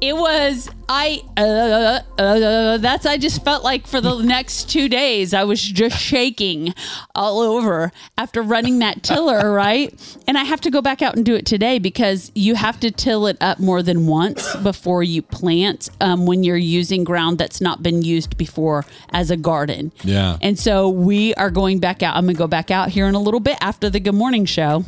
[0.00, 5.34] It was I uh, uh, that's I just felt like for the next 2 days
[5.34, 6.74] I was just shaking
[7.14, 9.94] all over after running that tiller, right?
[10.26, 12.90] And I have to go back out and do it today because you have to
[12.90, 17.60] till it up more than once before you plant um, when you're using ground that's
[17.60, 19.92] not been used before as a garden.
[20.02, 20.38] Yeah.
[20.40, 22.16] And so we are going back out.
[22.16, 24.44] I'm going to go back out here in a little bit after the Good Morning
[24.44, 24.84] Show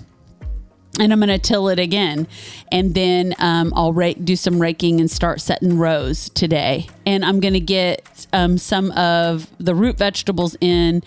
[1.00, 2.26] and I'm going to till it again,
[2.70, 6.87] and then um, I'll rake, do some raking and start setting rows today.
[7.07, 11.02] And I'm going to get um, some of the root vegetables in.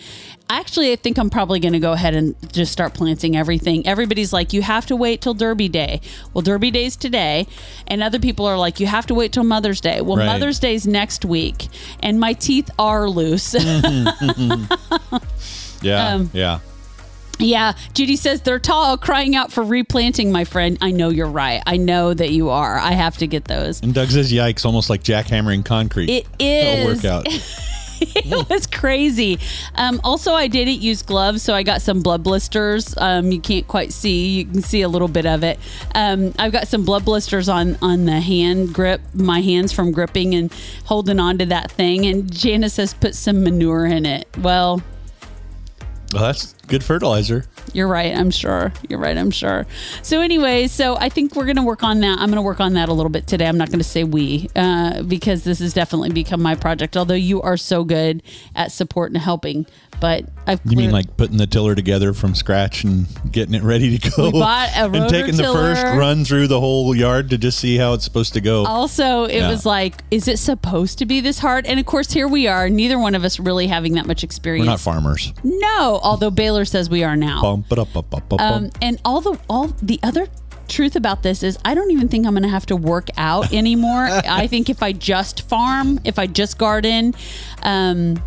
[0.50, 3.88] Actually, I think I'm probably going to go ahead and just start planting everything.
[3.88, 6.02] Everybody's like, you have to wait till Derby Day.
[6.34, 7.48] Well, Derby Day's today,
[7.88, 10.02] and other people are like, you have to wait till Mother's Day.
[10.02, 10.26] Well, Right.
[10.26, 11.68] Mother's Day's next week,
[12.02, 13.56] and my teeth are loose.
[15.82, 16.14] Yeah.
[16.14, 16.60] Um, yeah.
[17.40, 20.78] Yeah, Judy says they're tall, crying out for replanting, my friend.
[20.82, 21.62] I know you're right.
[21.66, 22.78] I know that you are.
[22.78, 23.82] I have to get those.
[23.82, 26.10] And Doug says, yikes, almost like jackhammering concrete.
[26.10, 27.00] It is.
[27.00, 27.42] It That'll work out.
[28.02, 29.40] it was crazy.
[29.76, 32.94] Um, also, I didn't use gloves, so I got some blood blisters.
[32.98, 35.60] Um, you can't quite see; you can see a little bit of it.
[35.94, 40.36] Um, I've got some blood blisters on on the hand grip, my hands from gripping
[40.36, 40.54] and
[40.86, 42.06] holding on to that thing.
[42.06, 44.82] And Janice says, "Put some manure in it." Well,
[46.14, 47.46] well, that's good fertilizer.
[47.74, 48.16] You're right.
[48.16, 48.72] I'm sure.
[48.90, 49.18] You're right.
[49.18, 49.66] I'm sure.
[50.02, 52.20] So, anyway, so I think we're going to work on that.
[52.20, 53.48] I'm going to work on that a little bit today.
[53.48, 56.96] I'm not going to say we uh, because this has definitely become my project.
[56.96, 58.24] Although you are so good
[58.56, 59.66] at support and helping,
[60.00, 63.98] but I've You mean like putting the tiller together from scratch and getting it ready
[63.98, 64.26] to go?
[64.26, 67.78] We bought a and taking the first run through the whole yard to just see
[67.78, 68.66] how it's supposed to go.
[68.66, 69.50] also it Yeah.
[69.50, 71.66] was like, is it supposed to be this hard?
[71.66, 72.70] And of course, here we are.
[72.70, 74.66] Neither one of us really having that much experience.
[74.66, 75.34] We're not farmers.
[75.44, 76.32] no, although
[76.64, 77.42] Says we are now.
[77.42, 80.28] Bum, ba-da, ba, ba, ba, Um, and all the all the other
[80.68, 83.52] truth about this is I don't even think I'm going to have to work out
[83.62, 84.06] anymore.
[84.08, 87.14] I think if I just farm, if I just garden,
[87.64, 88.22] um,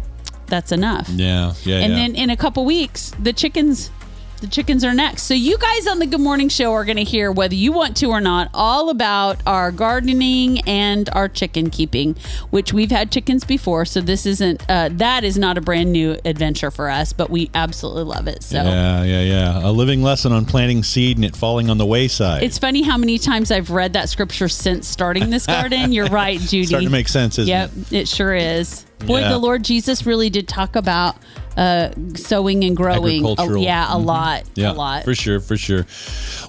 [0.47, 1.09] that's enough.
[1.11, 1.99] yeah, yeah, And yeah.
[1.99, 3.91] then in a couple weeks, the chickens
[4.41, 5.25] the chickens are next.
[5.25, 7.97] So you guys on the Good Morning Show are going to hear whether you want
[7.99, 12.15] to or not all about our gardening and our chicken keeping,
[12.51, 16.17] which we've had chickens before, so this isn't uh, that is not a brand new
[16.25, 18.43] adventure for us, but we absolutely love it.
[18.45, 19.69] So yeah, yeah, yeah.
[19.69, 22.43] A living lesson on planting seed and it falling on the wayside.
[22.45, 25.93] It's funny how many times I've read that scripture since starting this garden.
[25.93, 26.67] You're right, Judy.
[26.67, 27.93] starting to make sense, isn't Yep, it?
[27.93, 28.85] it sure is.
[29.07, 29.29] Boy, Yeah.
[29.31, 31.17] the Lord Jesus really did talk about
[31.59, 33.25] uh, sowing and growing.
[33.61, 34.45] Yeah, a lot.
[34.55, 35.05] Yeah, a lot.
[35.05, 35.87] for sure, for sure.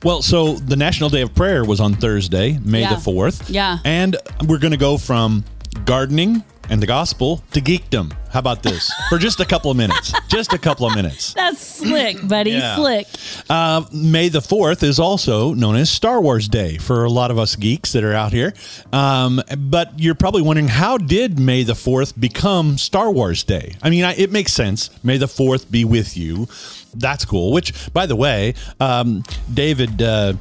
[0.03, 2.93] Well, so the National Day of Prayer was on Thursday, May Yeah.
[2.95, 3.49] the 4th.
[3.49, 3.79] Yeah.
[3.83, 4.15] And
[4.47, 5.43] we're going to go from
[5.85, 8.13] gardening and the gospel to geekdom.
[8.31, 8.91] How about this?
[9.09, 10.13] For just a couple of minutes.
[10.27, 11.33] Just a couple of minutes.
[11.35, 12.51] That's slick, buddy.
[12.51, 12.75] Yeah.
[12.75, 13.07] Slick.
[13.49, 17.39] Uh, May the 4th is also known as Star Wars Day for a lot of
[17.39, 18.53] us geeks that are out here.
[18.93, 23.75] Um, but you're probably wondering how did May the 4th become Star Wars Day?
[23.81, 24.89] I mean, I, it makes sense.
[25.03, 26.47] May the 4th be with you.
[26.93, 27.51] That's cool.
[27.51, 30.01] Which, by the way, um, David.
[30.01, 30.33] Uh,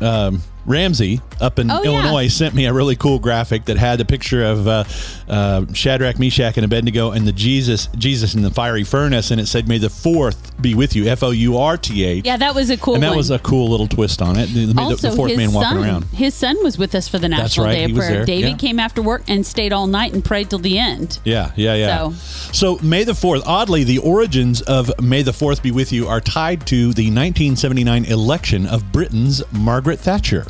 [0.00, 1.90] um, Ramsey up in Oh, yeah.
[1.90, 4.84] Illinois sent me a really cool graphic that had a picture of uh,
[5.28, 9.46] uh, Shadrach, Meshach, and Abednego and the Jesus Jesus in the fiery furnace, and it
[9.46, 12.24] said, "May the fourth be with you." F O U R T H.
[12.26, 13.16] Yeah, that was a cool And that one.
[13.16, 14.46] was a cool little twist on it.
[14.48, 16.04] The, also, the fourth his man walking son, around.
[16.06, 18.24] his son was with us for the National right, Day of Prayer.
[18.24, 18.56] David yeah.
[18.56, 21.18] came after work and stayed all night and prayed till the end.
[21.24, 22.10] Yeah, yeah, yeah.
[22.10, 22.14] So-
[22.52, 22.78] So.
[22.82, 26.66] May the 4th, oddly, the origins of May the 4th be with you are tied
[26.68, 30.46] to the 1979 election of Britain's Margaret Thatcher.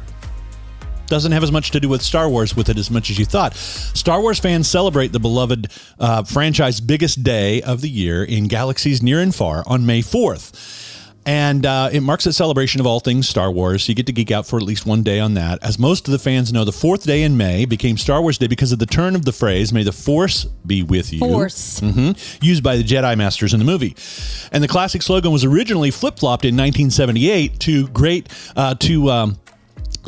[1.09, 3.25] Doesn't have as much to do with Star Wars with it as much as you
[3.25, 3.55] thought.
[3.57, 9.03] Star Wars fans celebrate the beloved uh, franchise biggest day of the year in galaxies
[9.03, 10.85] near and far on May 4th.
[11.29, 13.87] And uh, it marks a celebration of all things Star Wars.
[13.87, 15.63] You get to geek out for at least one day on that.
[15.63, 18.47] As most of the fans know, the fourth day in May became Star Wars Day
[18.47, 21.19] because of the turn of the phrase, May the Force be with you.
[21.19, 21.81] Force.
[21.81, 23.95] hmm used by the Jedi Masters in the movie.
[24.53, 29.39] And the classic slogan was originally flip flopped in 1978 to great, uh, to, um,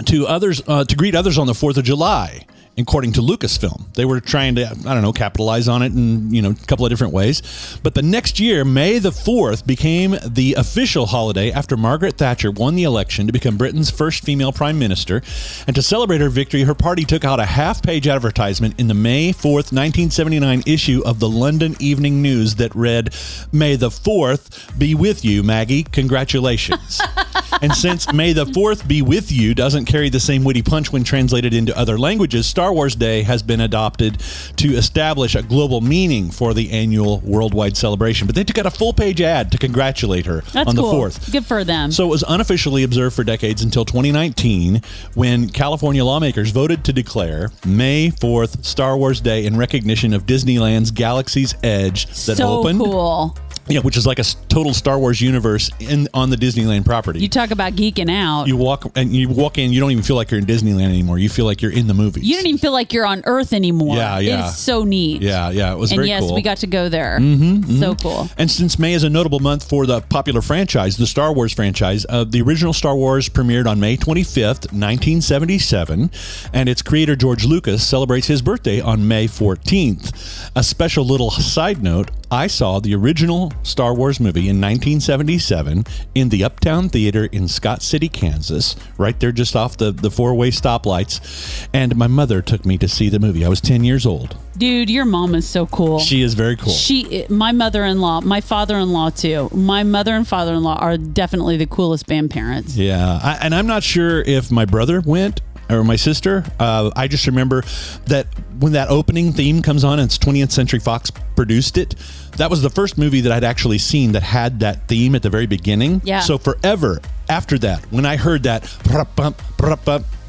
[0.02, 2.46] to others, uh, to greet others on the 4th of July.
[2.78, 6.40] According to Lucasfilm, they were trying to, I don't know, capitalize on it in you
[6.40, 7.78] know a couple of different ways.
[7.82, 12.76] But the next year, May the fourth became the official holiday after Margaret Thatcher won
[12.76, 15.22] the election to become Britain's first female prime minister.
[15.66, 19.32] And to celebrate her victory, her party took out a half-page advertisement in the May
[19.32, 23.14] fourth, 1979 issue of the London Evening News that read,
[23.52, 25.82] "May the fourth be with you, Maggie.
[25.82, 27.00] Congratulations."
[27.62, 31.04] and since May the 4th be with you doesn't carry the same witty punch when
[31.04, 34.20] translated into other languages, Star Wars Day has been adopted
[34.56, 38.26] to establish a global meaning for the annual worldwide celebration.
[38.26, 40.92] But they took out a full page ad to congratulate her That's on the cool.
[40.92, 41.32] 4th.
[41.32, 41.90] Good for them.
[41.90, 44.82] So it was unofficially observed for decades until 2019
[45.14, 50.90] when California lawmakers voted to declare May 4th Star Wars Day in recognition of Disneyland's
[50.90, 52.80] Galaxy's Edge that so opened.
[52.80, 53.34] cool.
[53.70, 57.28] Yeah, which is like a total Star Wars universe in on the Disneyland property You
[57.28, 58.46] talk about geeking out.
[58.48, 61.18] you walk and you walk in, you don't even feel like you're in Disneyland anymore.
[61.18, 62.24] You feel like you're in the movies.
[62.24, 63.96] You don't even feel like you're on Earth anymore.
[63.96, 64.48] Yeah, yeah.
[64.48, 65.22] It's so neat.
[65.22, 66.34] Yeah, yeah, it was And very yes, cool.
[66.34, 67.18] we got to go there.
[67.20, 68.28] Mm-hmm, So cool.
[68.38, 72.04] And since May is a notable month for the popular franchise, the Star Wars franchise,
[72.08, 76.10] uh, the original Star Wars premiered on May 25th, 1977,
[76.52, 80.50] and its creator George Lucas celebrates his birthday on May 14th.
[80.56, 86.28] A special little side note: I saw the original Star Wars movie in 1977 in
[86.28, 91.68] the Uptown Theater in Scott City, Kansas, right there just off the the four-way stoplights,
[91.72, 93.44] and my mother took me to see the movie.
[93.44, 94.36] I was 10 years old.
[94.56, 96.00] Dude, your mom is so cool.
[96.00, 96.72] She is very cool.
[96.72, 99.48] She, my mother-in-law, my father-in-law too.
[99.52, 102.76] My mother and father-in-law are definitely the coolest band parents.
[102.76, 105.40] Yeah, I, and I'm not sure if my brother went
[105.70, 106.44] or my sister.
[106.58, 107.62] Uh, I just remember
[108.06, 108.26] that
[108.58, 111.94] when that opening theme comes on, and it's 20th Century Fox produced it.
[112.36, 115.30] That was the first movie that I'd actually seen that had that theme at the
[115.30, 116.00] very beginning.
[116.04, 116.20] Yeah.
[116.20, 118.64] So forever after that, when I heard that,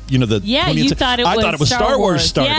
[0.09, 1.99] you know the Yeah, 20th you thought it I was thought it was Star Wars
[1.99, 2.23] Wars.
[2.25, 2.53] starting.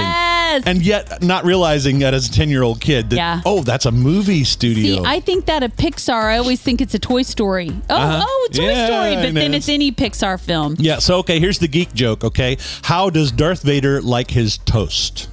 [0.52, 0.64] Yes.
[0.66, 3.40] And yet, not realizing that as a 10 year old kid that Yeah.
[3.46, 5.02] oh, that's a movie studio.
[5.02, 7.70] See, I think that a Pixar, I always think it's a Toy Story.
[7.88, 8.24] Oh, Uh-huh.
[8.26, 10.76] oh, Toy Yeah, Story, but then it's any Pixar film.
[10.78, 12.58] Yeah, so okay, here's the geek joke, okay?
[12.82, 15.28] How does Darth Vader like his toast?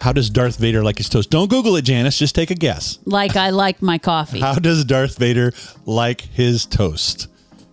[0.00, 1.30] How does Darth Vader like his toast?
[1.30, 2.18] Don't Google it, Janice.
[2.18, 2.98] Just take a guess.
[3.06, 4.40] Like I like my coffee.
[4.40, 5.52] How does Darth Vader
[5.86, 7.28] like his toast?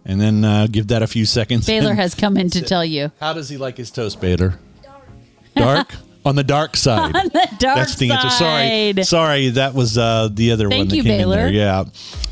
[0.06, 1.66] And then uh, give that a few seconds.
[1.68, 3.12] Baylor has come in to tell you.
[3.20, 4.58] How does he like his toast, Vader?
[5.56, 5.94] Dark?
[6.26, 7.16] On the dark side.
[7.18, 8.30] On the dark That's the answer.
[8.30, 9.06] Sorry, side.
[9.06, 9.50] sorry.
[9.50, 11.48] That was uh, the other Thank one that you, came Baylor.
[11.48, 11.54] in there.
[11.54, 11.84] Yeah,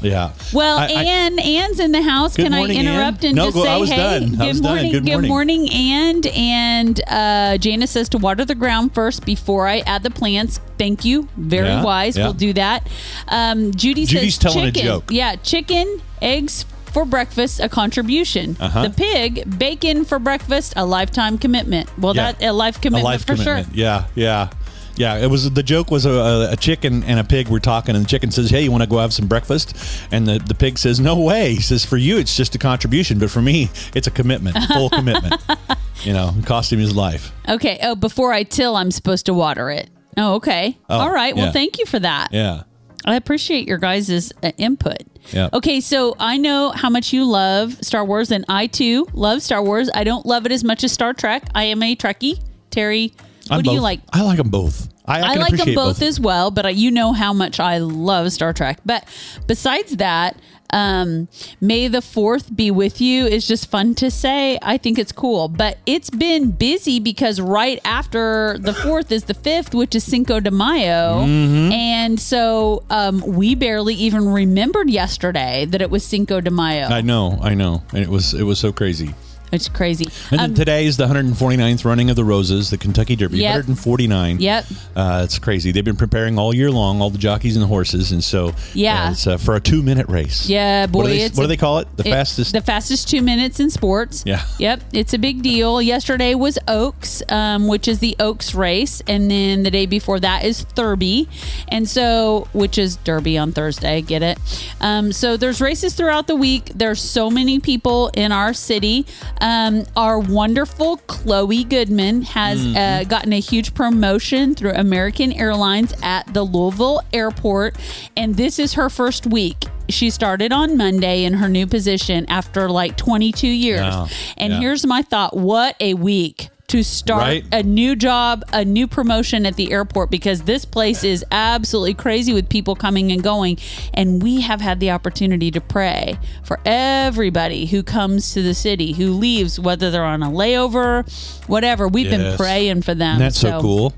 [0.01, 0.31] yeah.
[0.53, 2.35] Well, I- I- Ann, Ann's in the house.
[2.37, 3.29] Good Can morning, I interrupt Ann.
[3.31, 4.23] and No, just go- say, I was hey, done.
[4.23, 4.75] I good was done.
[4.75, 5.29] morning, Good morning.
[5.29, 10.09] morning, and and uh, Janice says to water the ground first before I add the
[10.11, 10.61] plants.
[10.77, 12.15] Thank you, very Yeah, wise.
[12.17, 12.23] yeah.
[12.23, 12.87] We'll do that.
[13.27, 14.87] Um, Judy Judy's says telling a chicken.
[14.87, 15.03] joke.
[15.11, 16.65] Yeah, chicken, eggs.
[16.93, 18.57] For breakfast, a contribution.
[18.59, 18.83] Uh-huh.
[18.87, 21.89] The pig, bacon for breakfast, a lifetime commitment.
[21.97, 22.33] Well, Yeah.
[22.33, 23.67] that a life commitment a life for commitment.
[23.67, 23.75] sure.
[23.75, 24.49] Yeah, yeah.
[24.97, 28.03] Yeah, it was the joke was a, a chicken and a pig were talking, and
[28.03, 29.73] the chicken says, "Hey, you want to go have some breakfast?"
[30.11, 33.17] And the, the pig says, "No way." He says, "For you, it's just a contribution,
[33.17, 35.35] but for me, it's a commitment, full commitment.
[36.03, 37.79] You know, it cost him his life." Okay.
[37.83, 39.89] Oh, before I till, I'm supposed to water it.
[40.17, 40.77] Oh, okay.
[40.89, 41.35] Oh, All right.
[41.35, 42.29] Well, thank you for that.
[42.33, 42.63] Yeah,
[43.05, 44.97] I appreciate your guys' uh, input.
[45.31, 45.49] Yeah.
[45.53, 49.61] Okay, so I know how much you love Star Wars, and I too love Star
[49.63, 49.89] Wars.
[49.93, 51.43] I don't love it as much as Star Trek.
[51.55, 52.39] I am a Trekkie.
[52.69, 53.13] Terry
[53.49, 53.99] I'm what do you like?
[54.13, 54.87] I like them both.
[55.05, 57.59] I, I, I like them appreciate both, as well, but I- you know how much
[57.59, 58.79] I love Star Trek.
[58.85, 59.05] But
[59.47, 60.37] besides that,
[60.71, 61.27] um,
[61.59, 64.57] May the 4th be with you is just fun to say.
[64.61, 65.47] I think it's cool.
[65.47, 70.39] But it's been busy because right after the 4th is the 5th, which is Cinco
[70.39, 71.25] de Mayo.
[71.25, 71.71] Mm-hmm.
[71.71, 76.87] And so um, we barely even remembered yesterday that it was Cinco de Mayo.
[76.87, 79.13] I know, I know, and it was it was so crazy.
[79.51, 80.07] It's crazy.
[80.31, 83.39] And Um, then today is the 149th running of the Roses, the Kentucky Derby.
[83.39, 83.51] Yep.
[83.55, 84.39] 149.
[84.39, 84.65] Yep.
[84.95, 85.71] Uh, it's crazy.
[85.71, 89.07] They've been preparing all year long, all the jockeys and the horses, and so Yeah.
[89.07, 90.47] uh, it's uh, for a two minute race.
[90.49, 91.87] Yeah, boy, What do they, what do they call it?
[91.97, 92.53] The It- fastest.
[92.53, 94.23] the fastest two minutes in sports.
[94.25, 94.41] Yeah.
[94.59, 94.81] Yep.
[94.93, 95.81] It's a big deal.
[95.81, 100.43] Yesterday was Oaks, um, which is the Oaks race, and then the day before that
[100.45, 101.27] is Thurby,
[101.67, 104.01] and so which is Derby on Thursday.
[104.01, 104.37] Get it?
[104.79, 106.71] Um, so there's races throughout the week.
[106.75, 109.05] There's so many people in our city.
[109.41, 112.77] Um, our wonderful Chloe Goodman has Mm-hmm.
[112.77, 117.75] uh, gotten a huge promotion through American Airlines at the Louisville airport,
[118.15, 119.65] and this is her first week.
[119.89, 123.93] She started on Monday in her new position after like 22 years.
[124.37, 124.59] And yeah.
[124.59, 127.45] here's my thought what a week to start Right?
[127.51, 132.33] a new job, a new promotion at the airport because this place is absolutely crazy
[132.33, 133.57] with people coming and going.
[133.93, 138.93] And we have had the opportunity to pray for everybody who comes to the city,
[138.93, 141.05] who leaves, whether they're on a layover,
[141.47, 141.87] whatever.
[141.89, 143.13] We've been praying for them.
[143.15, 143.93] And that's so, cool.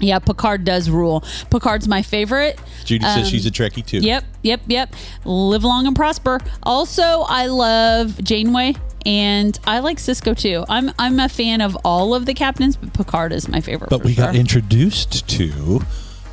[0.00, 1.24] Yeah, Picard does rule.
[1.50, 2.60] Picard's my favorite.
[2.84, 3.98] Judy Um, says she's a Trekkie too.
[3.98, 4.94] Yep, yep, yep.
[5.24, 6.38] Live long and prosper.
[6.62, 8.74] Also, I love Janeway
[9.08, 10.66] and I like Sisko too.
[10.68, 13.88] I'm I'm a fan of all of the captains, but Picard is my favorite.
[13.88, 15.80] But we got introduced to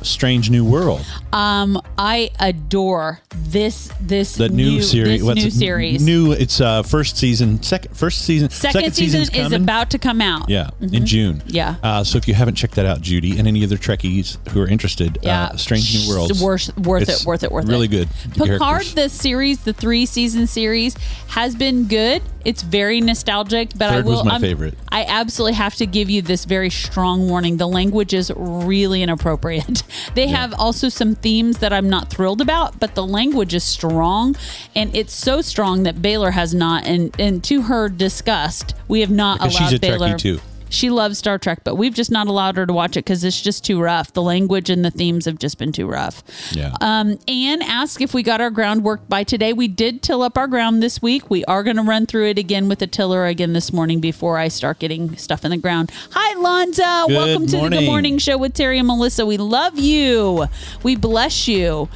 [0.06, 5.20] Strange New World, um, I adore this this the new, series.
[5.20, 6.04] This What's new series.
[6.04, 6.32] New.
[6.32, 7.62] It's uh first season.
[7.62, 8.50] Second first season.
[8.50, 9.62] Second, season is coming.
[9.62, 10.48] about to come out.
[10.48, 11.42] Yeah, in June.
[11.46, 11.76] Yeah.
[11.82, 14.68] Uh, so if you haven't checked that out, Judy, and any other Trekkies who are
[14.68, 17.90] interested, Yeah, uh, Strange New Worlds, worth, worth it, worth it, worth really it.
[17.90, 18.08] Really good.
[18.34, 18.94] Picard, Characters.
[18.94, 20.96] the series, the three season series,
[21.28, 22.22] has been good.
[22.44, 24.12] It's very nostalgic, but I will.
[24.12, 24.74] was my I'm- favorite.
[24.90, 27.56] I absolutely have to give you this very strong warning.
[27.56, 29.82] The language is really inappropriate.
[30.14, 34.36] They have also some themes that I'm not thrilled about, but the language is strong,
[34.74, 39.10] and it's so strong that Baylor has not, and and to her disgust, we have
[39.10, 40.40] not allowed she's a Trekkie, Baylor too.
[40.68, 43.40] She loves Star Trek, but we've just not allowed her to watch it because it's
[43.40, 44.12] just too rough.
[44.12, 46.22] The language and the themes have just been too rough.
[46.52, 46.74] Yeah.
[46.80, 49.52] Um, Anne asked if we got our groundwork by today.
[49.52, 51.30] We did till up our ground this week.
[51.30, 54.38] We are going to run through it again with the tiller again this morning before
[54.38, 55.90] I start getting stuff in the ground.
[56.10, 57.06] Hi, Lonza.
[57.06, 57.86] Good Welcome to the Good.
[57.86, 59.24] Morning Show with Terry and Melissa.
[59.24, 60.46] We love you.
[60.82, 61.88] We bless you.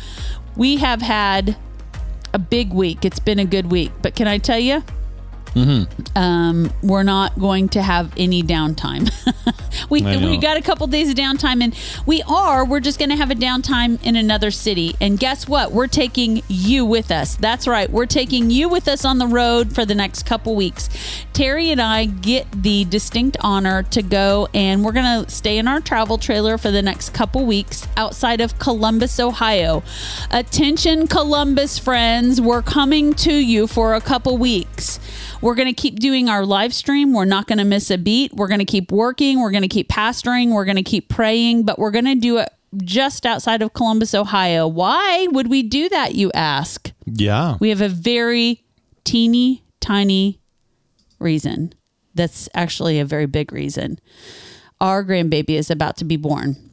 [0.56, 1.56] We have had
[2.32, 3.04] a big week.
[3.04, 3.90] It's been a good week.
[4.02, 4.84] But can I tell you?
[6.16, 9.10] Um, we're not going to have any downtime.
[9.90, 11.76] we we got a couple days of downtime, and
[12.06, 12.64] we are.
[12.64, 14.96] We're just going to have a downtime in another city.
[15.00, 15.72] And guess what?
[15.72, 17.36] We're taking you with us.
[17.36, 17.90] That's right.
[17.90, 20.88] We're taking you with us on the road for the next couple weeks.
[21.32, 25.68] Terry and I get the distinct honor to go, and we're going to stay in
[25.68, 29.82] our travel trailer for the next couple weeks outside of Columbus, Ohio.
[30.30, 35.00] Attention, Columbus friends, we're coming to you for a couple weeks.
[35.42, 37.12] We're going to keep doing our live stream.
[37.14, 38.34] We're not going to miss a beat.
[38.34, 39.40] We're going to keep working.
[39.40, 40.52] We're going to keep pastoring.
[40.52, 44.14] We're going to keep praying, but we're going to do it just outside of Columbus,
[44.14, 44.68] Ohio.
[44.68, 46.92] Why would we do that, you ask?
[47.06, 47.56] yeah.
[47.58, 48.64] We have a very
[49.04, 50.40] teeny tiny
[51.18, 51.72] reason.
[52.14, 53.98] That's actually a very big reason.
[54.80, 56.69] Our grandbaby is about to be born.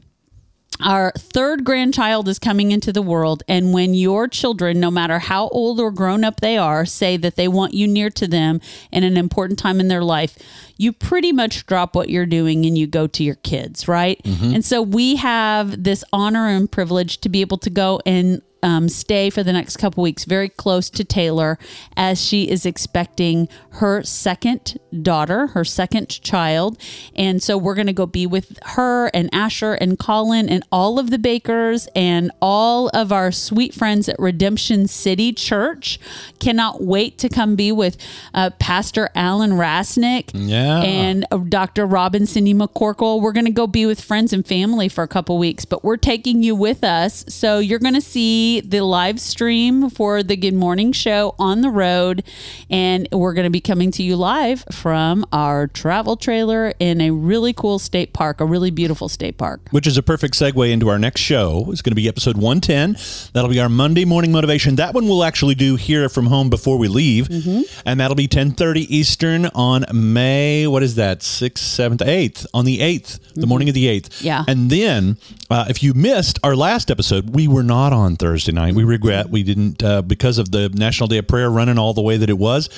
[0.82, 5.48] Our third grandchild is coming into the world, and when your children, no matter how
[5.50, 8.62] old or grown up they are, say that they want you near to them
[8.92, 10.38] in an important time in their life,
[10.78, 14.22] you pretty much drop what you're doing and you go to your kids, right?
[14.24, 14.56] Mm-hmm.
[14.56, 18.90] And so we have this honor and privilege to be able to go and um,
[18.90, 21.60] stay for the next couple weeks very close to Taylor
[21.96, 26.80] as she is expecting her second daughter, her second child.
[27.16, 30.98] And so we're going to go be with her and Asher and Colin and all
[30.98, 36.00] of the Bakers and all of our sweet friends at Redemption City Church.
[36.40, 37.98] Cannot wait to come be with
[38.34, 40.82] uh, Pastor Alan Rasnick Yeah.
[40.82, 41.86] and uh, Dr.
[41.86, 43.22] Robin Cindy McCorkle.
[43.22, 45.98] We're going to go be with friends and family for a couple weeks, but we're
[45.98, 47.24] taking you with us.
[47.28, 51.60] So you're going to see be the live stream for the Good Morning Show on
[51.60, 52.24] the road.
[52.70, 57.12] And we're going to be coming to you live from our travel trailer in a
[57.12, 59.60] really cool state park, a really beautiful state park.
[59.72, 61.66] Which is a perfect segue into our next show.
[61.72, 62.96] It's going to be episode 110.
[63.34, 64.76] That'll be our Monday morning motivation.
[64.78, 67.28] That one we'll actually do here from home before we leave.
[67.28, 67.62] Mm-hmm.
[67.86, 72.80] And that'll be 1030 Eastern on May, what is that, 6th, 7th, 8th, on the
[72.80, 74.08] 8th, the morning of the 8th.
[74.08, 74.26] Mm-hmm.
[74.26, 74.46] Yeah.
[74.48, 75.18] And then
[75.50, 78.76] uh, if you missed our last episode, we were not on Thursday night.
[78.76, 82.02] We regret we didn't, uh, because of the National Day of Prayer running all the
[82.02, 82.70] way that it was.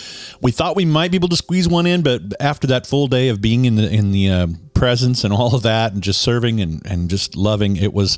[0.42, 3.30] We thought we might be able to squeeze one in, but after that full day
[3.30, 6.62] of being in the, in the, uh, presence and all of that and just serving
[6.62, 8.18] and, and just loving it was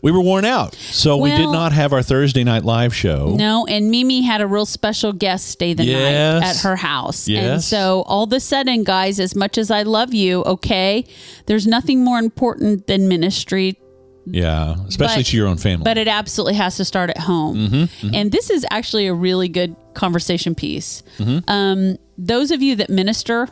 [0.00, 3.66] we were worn out so we did not have our thursday night live show No,
[3.66, 6.40] and Mimi had a real special guest stay the Yes.
[6.42, 7.26] night at her house.
[7.26, 7.66] And Yes.
[7.66, 11.04] so all of a sudden, guys, as much as I love you, okay,
[11.44, 13.78] there's nothing more important than ministry
[14.32, 17.56] yeah especially But- to your own family but it absolutely has to start at home.
[17.68, 21.02] Mm-hmm, And this is actually a really good conversation piece.
[21.18, 21.48] Mm-hmm.
[21.50, 23.48] Um, those of you that minister,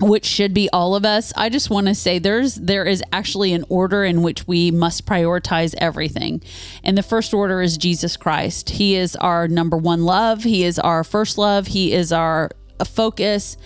[0.00, 3.52] which should be all of us, I just want to say there's there is actually
[3.52, 6.42] an order in which we must prioritize everything.
[6.84, 8.70] And the first order is Jesus Christ.
[8.70, 10.44] He is our number one love.
[10.44, 11.66] He is our first love.
[11.68, 12.50] He is our
[12.80, 13.56] a focus.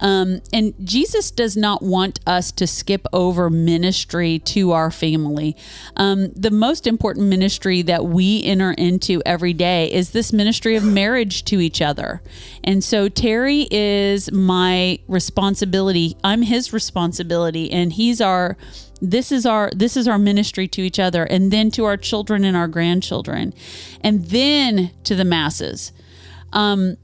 [0.00, 5.56] Um, and Jesus does not want us to skip over ministry to our family.
[5.96, 10.84] Um, the most important ministry that we enter into every day is this ministry of
[10.84, 12.22] marriage to each other.
[12.64, 16.16] And so Terry is my responsibility.
[16.24, 18.56] I'm his responsibility, and he's our
[19.00, 22.44] this is our this is our ministry to each other and then to our children
[22.44, 23.54] and our grandchildren
[24.02, 25.92] and then to the masses
[26.52, 26.96] um,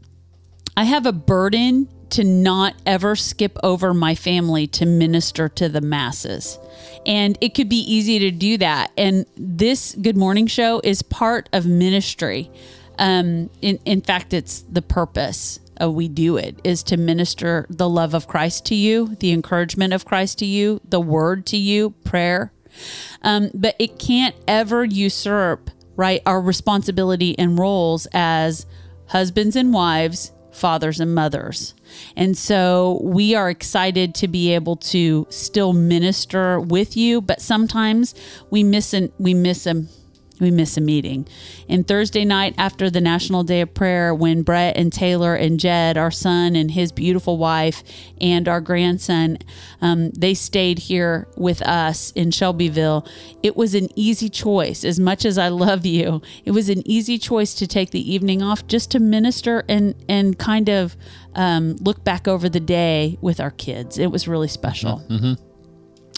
[0.77, 5.81] I have a burden to not ever skip over my family to minister to the
[5.81, 6.59] masses.
[7.05, 8.93] And it could be easy to do that.
[8.97, 12.51] And this Good Morning Show is part of ministry.
[12.99, 18.15] Um, in, in fact, it's the purpose we do it is to minister the love
[18.15, 22.53] of Christ to you, the encouragement of Christ to you, the word to you, prayer.
[23.23, 28.67] Um, but it can't ever usurp right our responsibility and roles as
[29.09, 31.75] husbands and wives fathers and mothers.
[32.17, 38.15] And so we are excited to be able to still minister with you but sometimes
[38.51, 39.85] we miss an we miss a
[40.41, 41.27] we miss a meeting.
[41.69, 45.97] And Thursday night after the National Day of Prayer, when Brett and Taylor and Jed,
[45.97, 47.83] our son and his beautiful wife,
[48.21, 49.39] and our grandson,
[49.81, 53.07] um, they stayed here with us in Shelbyville,
[53.43, 54.85] it was an easy choice.
[54.85, 58.43] As much as I love you, it was an easy choice to take the evening
[58.43, 60.97] off just to minister and and kind of
[61.35, 63.99] um, look back over the day with our kids.
[63.99, 65.03] It was really special.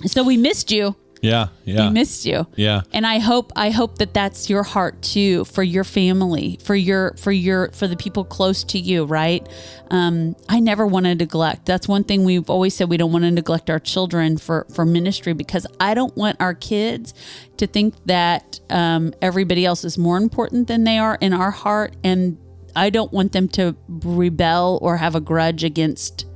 [0.07, 0.95] So we missed you.
[1.21, 2.47] Yeah yeah We missed you.
[2.57, 2.83] Yeah.
[2.93, 7.14] And I hope I hope that that's your heart too for your family, for your
[7.19, 9.47] for your for the people close to you, right?
[9.91, 11.66] Um, I never want to neglect.
[11.66, 14.85] That's one thing we've always said we don't want to neglect our children for for
[14.85, 17.14] ministry because I don't want our kids
[17.57, 21.95] to think that um, everybody else is more important than they are in our heart
[22.05, 22.37] and
[22.77, 26.27] I don't want them to rebel or have a grudge against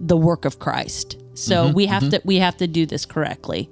[0.00, 1.16] the work of Christ.
[1.34, 3.68] So Mm-hmm, we have to we have to do this correctly.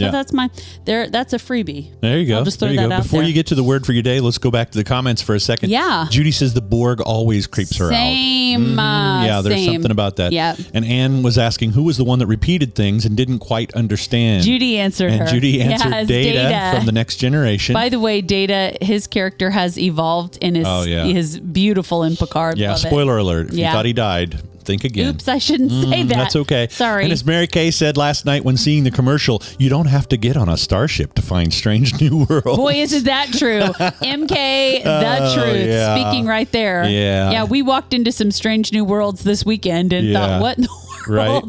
[0.00, 0.10] So Yeah.
[0.12, 0.48] that's my
[0.86, 1.08] there.
[1.08, 1.90] That's a freebie.
[2.00, 2.38] There you go.
[2.38, 2.94] I'll just throw that go.
[2.94, 3.28] out Before there.
[3.28, 5.34] you get to the word for your day, let's go back to the comments for
[5.34, 5.70] a second.
[5.70, 6.06] Yeah.
[6.10, 7.90] Judy says the Borg always creeps her out.
[7.90, 8.78] Same.
[8.78, 9.74] uh, Yeah, there's same.
[9.74, 10.32] something about that.
[10.32, 10.56] Yeah.
[10.74, 14.44] And Anne was asking who was the one that repeated things and didn't quite understand.
[14.44, 15.26] Judy answered and her.
[15.26, 16.76] Judy answered Yes, Data, Data.
[16.76, 17.74] from the next generation.
[17.74, 21.04] By the way, Data, his character has evolved and is Oh, yeah.
[21.04, 22.58] is beautiful in Picard.
[22.58, 22.88] yeah, Love it.
[22.88, 23.48] spoiler alert.
[23.50, 23.68] If Yeah.
[23.68, 25.08] you thought he died, think again.
[25.14, 26.06] Oops, I shouldn't say that.
[26.06, 26.68] Mm, That's okay.
[26.70, 27.04] Sorry.
[27.04, 30.16] And as Mary Kay said last night when seeing the commercial, you don't have to
[30.16, 32.56] get on a starship to find Strange New worlds.
[32.58, 33.60] Boy, isn't that true?
[33.60, 34.28] MK,
[34.84, 35.46] the truth.
[35.46, 35.94] Oh, yeah.
[35.94, 36.84] Speaking right there.
[36.88, 37.30] Yeah.
[37.30, 40.14] Yeah, we walked into some strange new worlds this weekend and Yeah.
[40.26, 40.68] thought, what in the
[41.10, 41.42] Right.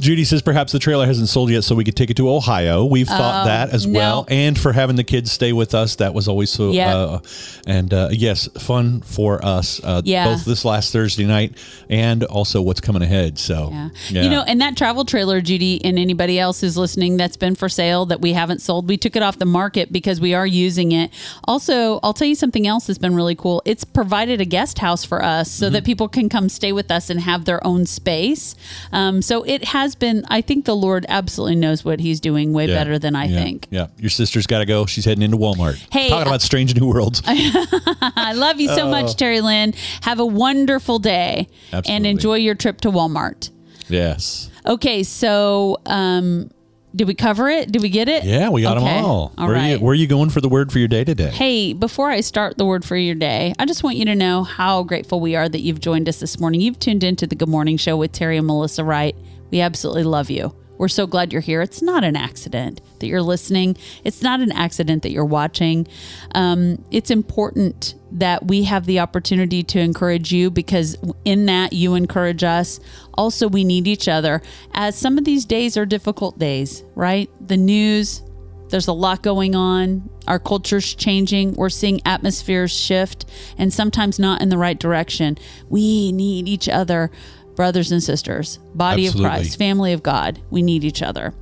[0.00, 2.84] Judy says perhaps the trailer hasn't sold yet, so we could take it to Ohio.
[2.84, 3.98] We've thought that as no.
[3.98, 6.70] well, and for having the kids stay with us, that was always so.
[6.70, 6.94] Yeah.
[6.96, 7.20] Uh,
[7.66, 9.80] and uh, yes, fun for us.
[9.82, 10.26] Uh, Yeah.
[10.26, 11.56] both this last Thursday night
[11.90, 13.38] and also what's coming ahead.
[13.38, 14.22] So Yeah.
[14.22, 17.68] You know, and that travel trailer, Judy, and anybody else who's listening that's been for
[17.68, 20.92] sale that we haven't sold, we took it off the market because we are using
[20.92, 21.10] it.
[21.44, 23.60] Also, I'll tell you something else that's been really cool.
[23.64, 25.72] It's provided a guest house for us so Mm-hmm.
[25.74, 28.54] that people can come stay with us and have their own space.
[28.94, 32.66] Um, so it has been, I think the Lord absolutely knows what he's doing way
[32.68, 32.74] Yeah.
[32.76, 33.42] better than I Yeah.
[33.42, 33.66] think.
[33.70, 34.86] Yeah, your sister's got to go.
[34.86, 35.78] She's heading into Walmart.
[35.92, 37.20] Hey, talking uh, about strange new worlds.
[37.26, 39.74] I love you so much, Terry Lynn.
[40.02, 43.50] Have a wonderful day and enjoy your trip to Walmart.
[43.88, 44.48] yes.
[44.66, 46.50] Okay, so um,
[46.94, 47.72] Did we cover it?
[47.72, 48.22] Did we get it?
[48.24, 48.86] Yeah, we got Okay.
[48.86, 49.32] them all.
[49.36, 51.30] All where, are you, where are you going for the word for your day today?
[51.30, 54.44] Hey, before I start the word for your day, I just want you to know
[54.44, 56.60] how grateful we are that you've joined us this morning.
[56.60, 59.16] You've tuned into the Good Morning Show with Terry and Melissa Wright.
[59.50, 60.54] We absolutely love you.
[60.78, 61.62] We're so glad you're here.
[61.62, 63.76] It's not an accident that you're listening.
[64.02, 65.86] It's not an accident that you're watching.
[66.34, 71.94] Um, it's important that we have the opportunity to encourage you because in that you
[71.94, 72.80] encourage us.
[73.14, 77.30] Also, we need each other as some of these days are difficult days, right?
[77.46, 78.22] The news,
[78.70, 80.08] there's a lot going on.
[80.26, 81.54] Our culture's changing.
[81.54, 83.26] We're seeing atmospheres shift
[83.58, 85.38] and sometimes not in the right direction.
[85.68, 87.10] We need each other,
[87.56, 89.30] brothers and sisters, body Absolutely.
[89.30, 90.40] of Christ, family of God.
[90.50, 91.34] We need each other.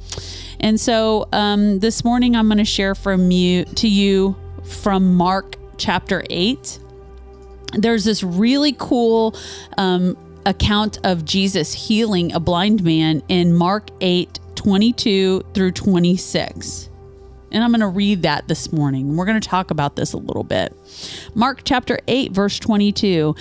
[0.60, 5.56] And so um, this morning I'm going to share from you to you from Mark
[5.78, 6.78] chapter 8
[7.74, 9.34] there's this really cool
[9.78, 16.88] um, account of Jesus healing a blind man in Mark 8 22 through 26.
[17.52, 19.14] And I'm going to read that this morning.
[19.14, 20.74] We're going to talk about this a little bit.
[21.34, 23.36] Mark chapter 8, verse 22.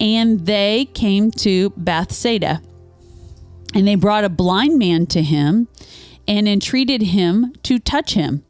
[0.00, 2.60] And they came to Bethsaida,
[3.72, 5.68] and they brought a blind man to him
[6.26, 8.44] and entreated him to touch him.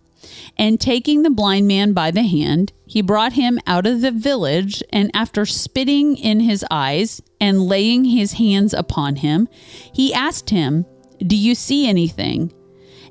[0.56, 4.82] And taking the blind man by the hand, he brought him out of the village,
[4.90, 9.48] and after spitting in his eyes and laying his hands upon him,
[9.94, 10.86] he asked him,
[11.26, 12.52] Do you see anything?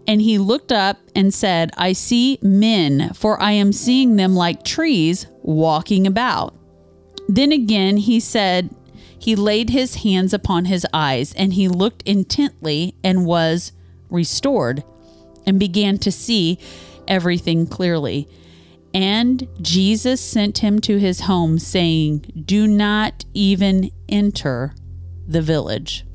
[0.07, 4.63] And he looked up and said, I see men, for I am seeing them like
[4.63, 6.55] trees walking about.
[7.27, 8.75] Then again he said,
[9.17, 13.71] He laid his hands upon his eyes, and he looked intently and was
[14.09, 14.83] restored,
[15.45, 16.59] and began to see
[17.07, 18.27] everything clearly.
[18.93, 24.73] And Jesus sent him to his home, saying, Do not even enter
[25.27, 26.05] the village.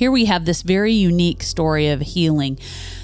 [0.00, 2.58] Here we have this very unique story of healing.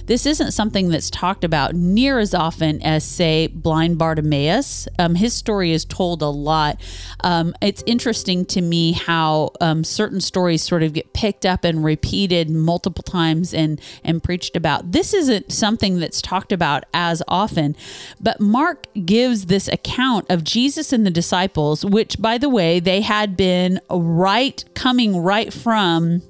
[0.07, 4.89] This isn't something that's talked about near as often as, say, blind Bartimaeus.
[4.99, 6.81] Um, his story is told a lot.
[7.23, 11.85] Um, it's interesting to me how um, certain stories sort of get picked up and
[11.85, 14.93] repeated multiple times and and preached about.
[14.93, 17.77] This isn't something that's talked about as often,
[18.19, 23.03] but Mark gives this account of Jesus and the disciples, which, by the way, they
[23.03, 26.23] had been right coming right from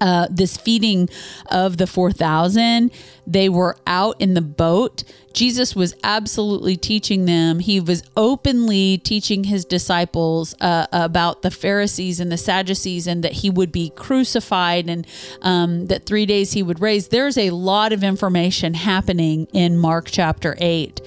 [0.00, 1.08] uh, this feeding
[1.50, 2.90] of the 4,000.
[3.26, 5.04] They were out in the boat.
[5.34, 7.60] Jesus was absolutely teaching them.
[7.60, 13.32] He was openly teaching his disciples uh, about the Pharisees and the Sadducees and that
[13.32, 15.06] he would be crucified and
[15.42, 17.08] um, that three days he would raise.
[17.08, 21.00] There's a lot of information happening in Mark chapter 8.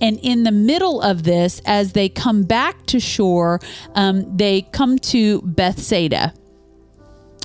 [0.00, 3.60] And in the middle of this, as they come back to shore,
[3.94, 6.32] um, they come to Bethsaida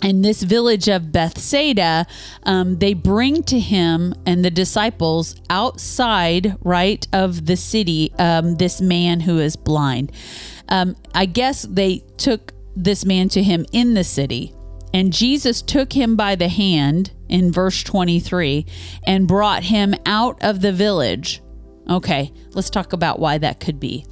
[0.02, 2.08] in this village of Bethsaida,
[2.44, 8.82] um, they bring to him and the disciples outside, right, of the city, um, this
[8.82, 10.12] man who is blind.
[10.70, 14.54] Um, I guess they took this man to him in the city.
[14.94, 18.66] And Jesus took him by the hand in verse 23
[19.06, 21.42] and brought him out of the village.
[21.88, 24.06] Okay, let's talk about why that could be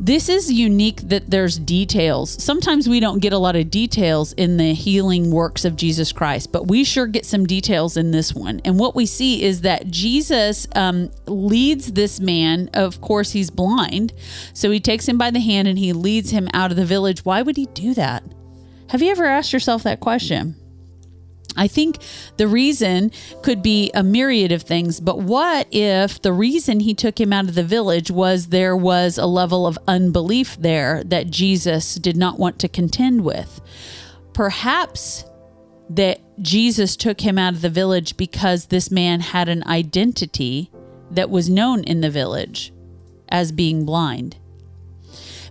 [0.00, 2.42] this is unique that there's details.
[2.42, 6.50] Sometimes we don't get a lot of details in the healing works of Jesus Christ,
[6.52, 8.62] but we sure get some details in this one.
[8.64, 12.70] And what we see is that Jesus um, leads this man.
[12.72, 14.14] Of course, he's blind.
[14.54, 17.22] So he takes him by the hand and he leads him out of the village.
[17.26, 18.24] Why would he do that?
[18.88, 20.56] Have you ever asked yourself that question?
[21.56, 21.98] I think
[22.36, 23.10] the reason
[23.42, 27.46] could be a myriad of things, but what if the reason he took him out
[27.46, 32.38] of the village was there was a level of unbelief there that Jesus did not
[32.38, 33.60] want to contend with?
[34.32, 35.24] Perhaps
[35.90, 40.70] that Jesus took him out of the village because this man had an identity
[41.10, 42.72] that was known in the village
[43.28, 44.36] as being blind.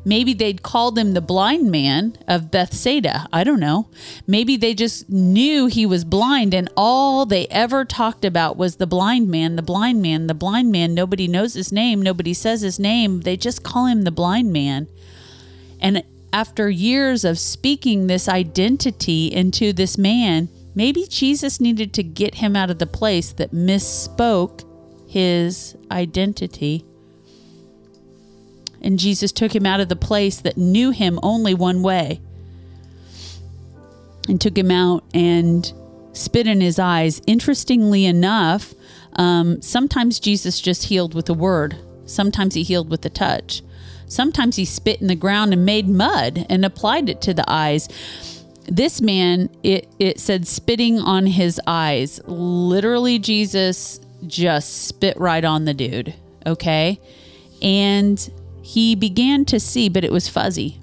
[0.10, 3.28] Maybe they'd called him the blind man of Bethsaida.
[3.32, 3.90] I don't know.
[4.26, 8.88] Maybe they just knew he was blind and all they ever talked about was the
[8.88, 10.96] blind man, the blind man, the blind man.
[10.96, 12.02] Nobody knows his name.
[12.02, 13.22] Nobody says his name.
[13.22, 14.88] They just call him the blind man.
[15.80, 16.04] And
[16.34, 22.56] after years of speaking this identity into this man, maybe Jesus needed to get him
[22.56, 24.66] out of the place that misspoke
[25.08, 26.84] his identity.
[28.82, 32.22] And Jesus took him out of the place that knew him only one way
[34.28, 35.72] and took him out and
[36.14, 37.22] spit in his eyes.
[37.28, 38.74] Interestingly enough,
[39.14, 41.76] um, sometimes Jesus just healed with a word,
[42.06, 43.64] sometimes he healed with a touch.
[44.10, 47.88] Sometimes he spit in the ground and made mud and applied it to the eyes.
[48.66, 52.20] this man, it, it said spitting on his eyes.
[52.26, 56.14] Literally, Jesus just spit right on the dude.
[56.46, 57.00] Okay.
[57.62, 60.80] And he began to see, but it was fuzzy.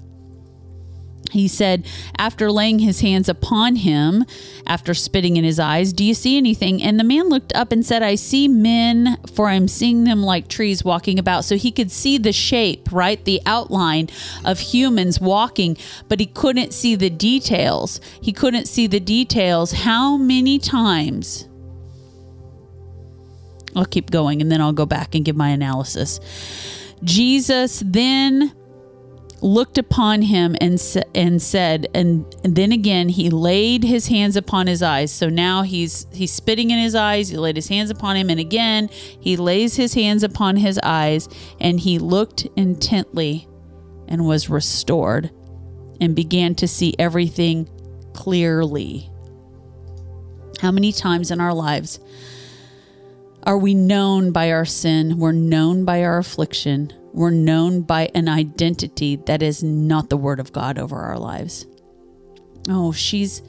[1.31, 1.85] He said,
[2.17, 4.25] after laying his hands upon him,
[4.65, 6.81] after spitting in his eyes, Do you see anything?
[6.81, 10.47] And the man looked up and said, I see men, for I'm seeing them like
[10.47, 11.45] trees walking about.
[11.45, 13.23] So he could see the shape, right?
[13.23, 14.09] The outline
[14.45, 17.99] of humans walking, but he couldn't see the details.
[18.21, 19.71] He couldn't see the details.
[19.71, 21.47] How many times?
[23.75, 26.19] I'll keep going and then I'll go back and give my analysis.
[27.03, 28.53] Jesus then
[29.41, 30.81] looked upon him and
[31.13, 35.11] and said and, and, then again he laid his hands upon his eyes.
[35.11, 37.29] So now he's he's spitting in his eyes.
[37.29, 41.29] He laid his hands upon him and again he lays his hands upon his eyes
[41.59, 43.47] and he looked intently
[44.07, 45.29] and was restored
[46.01, 47.69] and began to see everything
[48.13, 49.09] clearly.
[50.61, 51.99] How many times in our lives
[53.47, 58.29] are we known by our sin we're known by our affliction we're known by an
[58.29, 61.65] identity that is not the word of God over our lives.
[62.69, 63.41] Oh, she's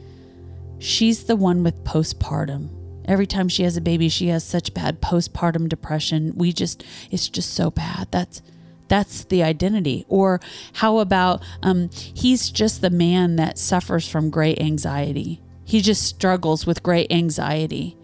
[0.78, 2.70] she's the one with postpartum.
[3.04, 6.32] Every time she has a baby, she has such bad postpartum depression.
[6.34, 8.08] We just it's just so bad.
[8.10, 8.40] That's
[8.88, 10.06] that's the identity.
[10.08, 10.40] Or
[10.72, 15.42] how about um, he's just the man that suffers from great anxiety.
[15.66, 17.98] He just struggles with great anxiety.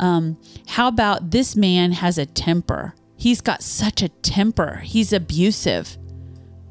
[0.00, 2.94] Um, how about this man has a temper?
[3.16, 4.76] He's got such a temper.
[4.76, 5.98] He's abusive.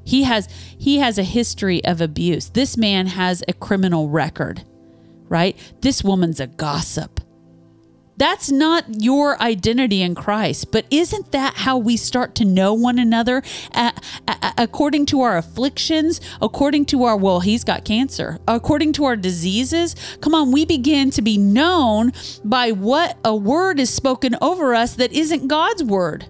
[0.03, 0.49] He has
[0.79, 2.49] he has a history of abuse.
[2.49, 4.63] This man has a criminal record,
[5.27, 5.55] right?
[5.81, 7.18] This woman's a gossip.
[8.19, 12.99] That's not your identity in Christ, but isn't that how we start to know one
[12.99, 13.41] another?
[14.57, 19.95] According to our afflictions, according to our, well, he's got cancer, according to our diseases.
[20.19, 22.11] Come on, we begin to be known
[22.43, 26.25] by what a word is spoken over us that isn't God's word.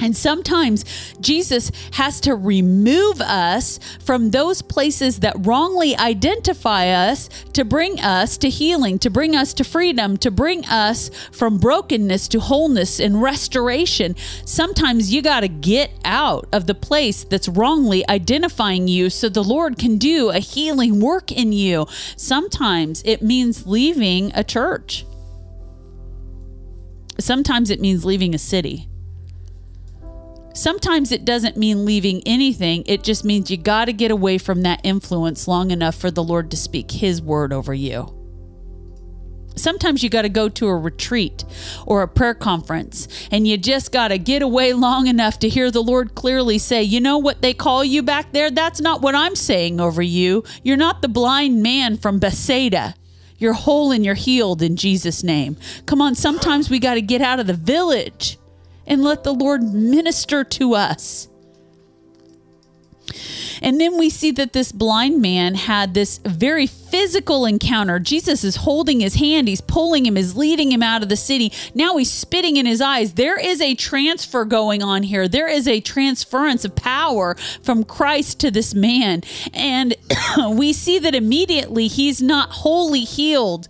[0.00, 0.84] And sometimes
[1.20, 8.38] Jesus has to remove us from those places that wrongly identify us to bring us
[8.38, 13.22] to healing, to bring us to freedom, to bring us from brokenness to wholeness and
[13.22, 14.16] restoration.
[14.44, 19.44] Sometimes you got to get out of the place that's wrongly identifying you so the
[19.44, 21.86] Lord can do a healing work in you.
[22.16, 25.04] Sometimes it means leaving a church,
[27.18, 28.89] sometimes it means leaving a city.
[30.52, 32.82] Sometimes it doesn't mean leaving anything.
[32.86, 36.24] It just means you got to get away from that influence long enough for the
[36.24, 38.16] Lord to speak His word over you.
[39.56, 41.44] Sometimes you got to go to a retreat
[41.86, 45.70] or a prayer conference, and you just got to get away long enough to hear
[45.70, 48.50] the Lord clearly say, You know what they call you back there?
[48.50, 50.44] That's not what I'm saying over you.
[50.62, 52.94] You're not the blind man from Bethsaida.
[53.38, 55.56] You're whole and you're healed in Jesus' name.
[55.86, 58.38] Come on, sometimes we got to get out of the village
[58.90, 61.28] and let the Lord minister to us.
[63.62, 67.98] And then we see that this blind man had this very physical encounter.
[67.98, 71.52] Jesus is holding his hand, he's pulling him, is leading him out of the city.
[71.74, 73.14] Now he's spitting in his eyes.
[73.14, 75.28] There is a transfer going on here.
[75.28, 79.22] There is a transference of power from Christ to this man.
[79.54, 79.94] And
[80.50, 83.68] we see that immediately he's not wholly healed.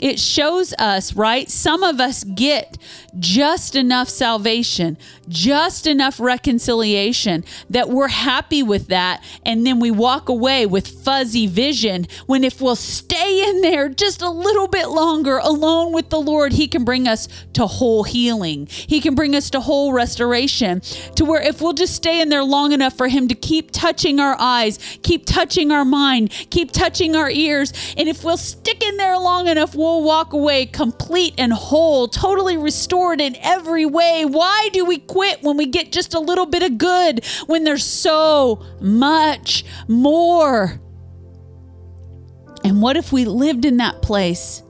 [0.00, 1.50] It shows us, right?
[1.50, 2.78] Some of us get
[3.18, 4.96] just enough salvation,
[5.28, 9.22] just enough reconciliation that we're happy with that.
[9.44, 14.22] And then we walk away with fuzzy vision when if we'll stay in there just
[14.22, 18.66] a little bit longer alone with the Lord, He can bring us to whole healing.
[18.70, 20.80] He can bring us to whole restoration.
[21.16, 24.20] To where if we'll just stay in there long enough for Him to keep touching
[24.20, 28.96] our eyes, keep touching our mind, keep touching our ears, and if we'll stick in
[28.96, 34.24] there long enough, we'll walk away complete and whole, totally restored in every way.
[34.24, 37.84] Why do we quit when we get just a little bit of good when there's
[37.84, 40.80] so much more?
[42.64, 44.62] And what if we lived in that place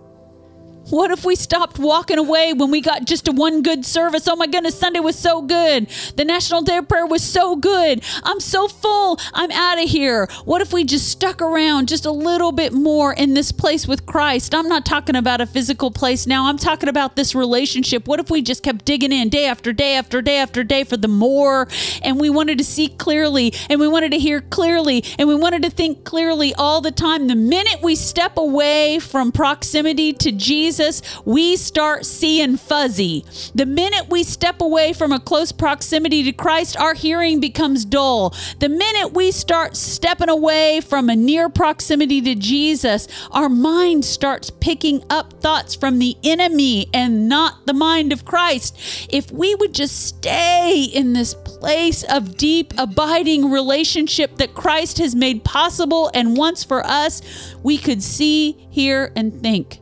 [0.90, 4.26] what if we stopped walking away when we got just a one good service?
[4.26, 5.88] Oh my goodness, Sunday was so good.
[6.16, 8.02] The National Day of Prayer was so good.
[8.24, 9.18] I'm so full.
[9.32, 10.28] I'm out of here.
[10.44, 14.06] What if we just stuck around just a little bit more in this place with
[14.06, 14.54] Christ?
[14.54, 16.48] I'm not talking about a physical place now.
[16.48, 18.08] I'm talking about this relationship.
[18.08, 20.96] What if we just kept digging in day after day after day after day for
[20.96, 21.68] the more
[22.02, 25.62] and we wanted to see clearly and we wanted to hear clearly and we wanted
[25.62, 27.28] to think clearly all the time?
[27.28, 33.26] The minute we step away from proximity to Jesus, Jesus, we start seeing fuzzy.
[33.54, 38.34] The minute we step away from a close proximity to Christ, our hearing becomes dull.
[38.58, 44.48] The minute we start stepping away from a near proximity to Jesus, our mind starts
[44.48, 49.08] picking up thoughts from the enemy and not the mind of Christ.
[49.10, 55.14] If we would just stay in this place of deep, abiding relationship that Christ has
[55.14, 57.20] made possible and once for us,
[57.62, 59.81] we could see, hear, and think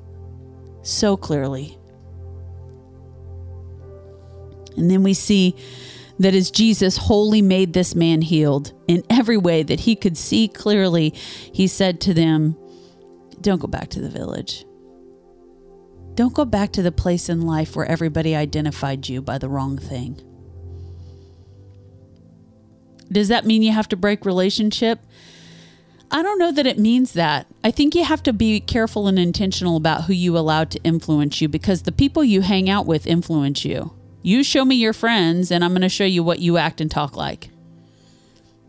[0.90, 1.78] so clearly.
[4.76, 5.56] And then we see
[6.18, 10.48] that as Jesus wholly made this man healed in every way that he could see
[10.48, 12.56] clearly, he said to them,
[13.40, 14.66] Don't go back to the village.
[16.14, 19.78] Don't go back to the place in life where everybody identified you by the wrong
[19.78, 20.20] thing.
[23.10, 25.00] Does that mean you have to break relationship?
[26.12, 27.46] I don't know that it means that.
[27.62, 31.40] I think you have to be careful and intentional about who you allow to influence
[31.40, 33.92] you because the people you hang out with influence you.
[34.22, 36.90] You show me your friends, and I'm going to show you what you act and
[36.90, 37.50] talk like.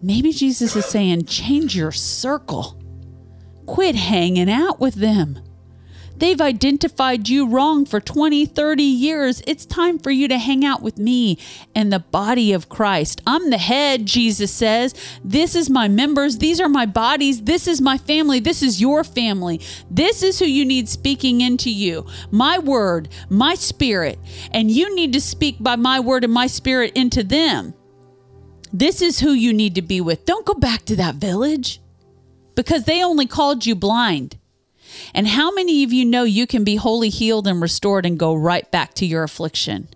[0.01, 2.81] Maybe Jesus is saying, change your circle.
[3.65, 5.39] Quit hanging out with them.
[6.21, 9.41] They've identified you wrong for 20, 30 years.
[9.47, 11.39] It's time for you to hang out with me
[11.73, 13.23] and the body of Christ.
[13.25, 14.93] I'm the head, Jesus says.
[15.23, 16.37] This is my members.
[16.37, 17.41] These are my bodies.
[17.41, 18.39] This is my family.
[18.39, 19.61] This is your family.
[19.89, 22.05] This is who you need speaking into you.
[22.29, 24.19] My word, my spirit.
[24.51, 27.73] And you need to speak by my word and my spirit into them.
[28.71, 30.25] This is who you need to be with.
[30.25, 31.81] Don't go back to that village
[32.53, 34.37] because they only called you blind.
[35.13, 38.33] And how many of you know you can be wholly healed and restored and go
[38.35, 39.89] right back to your affliction?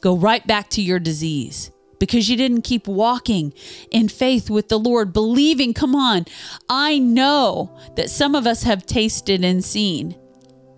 [0.00, 3.52] Go right back to your disease because you didn't keep walking
[3.90, 5.72] in faith with the Lord, believing.
[5.72, 6.26] Come on,
[6.68, 10.14] I know that some of us have tasted and seen.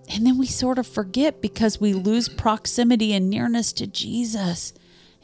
[0.09, 4.73] And then we sort of forget because we lose proximity and nearness to Jesus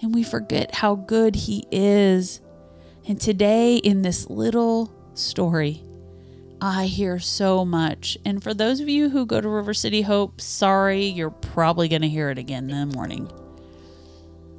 [0.00, 2.40] and we forget how good He is.
[3.06, 5.84] And today, in this little story,
[6.64, 8.16] I hear so much.
[8.24, 12.02] And for those of you who go to River City Hope, sorry, you're probably going
[12.02, 13.28] to hear it again in the morning.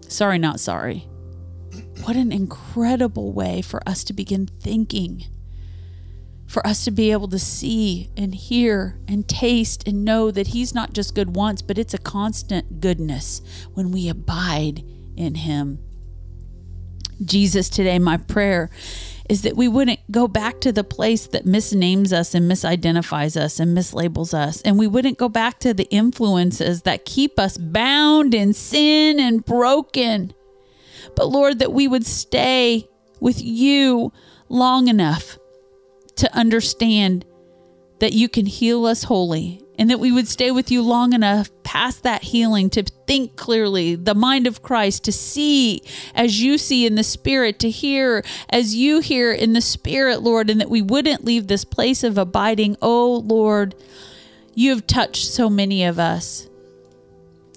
[0.10, 1.08] Sorry, not sorry.
[2.04, 5.24] What an incredible way for us to begin thinking,
[6.46, 10.76] for us to be able to see and hear and taste and know that He's
[10.76, 13.42] not just good once, but it's a constant goodness
[13.76, 14.84] when we abide
[15.16, 15.80] in Him.
[17.24, 18.70] Jesus, today, my prayer
[19.30, 23.60] is that we wouldn't go back to the place that misnames us and misidentifies us
[23.60, 24.62] and mislabels us.
[24.64, 29.46] And we wouldn't go back to the influences that keep us bound in sin and
[29.46, 30.34] broken.
[31.16, 32.88] But Lord, that we would stay
[33.20, 34.12] with you
[34.50, 35.38] long enough
[36.18, 37.26] to understand
[38.00, 41.50] that you can heal us wholly and that we would stay with you long enough
[41.64, 45.82] past that healing to think clearly, the mind of Christ, to see
[46.14, 50.50] as you see in the Spirit, to hear as you hear in the Spirit, Lord,
[50.50, 52.78] and that we wouldn't leave this place of abiding.
[52.82, 53.74] Oh, Lord,
[54.54, 56.48] you have touched so many of us.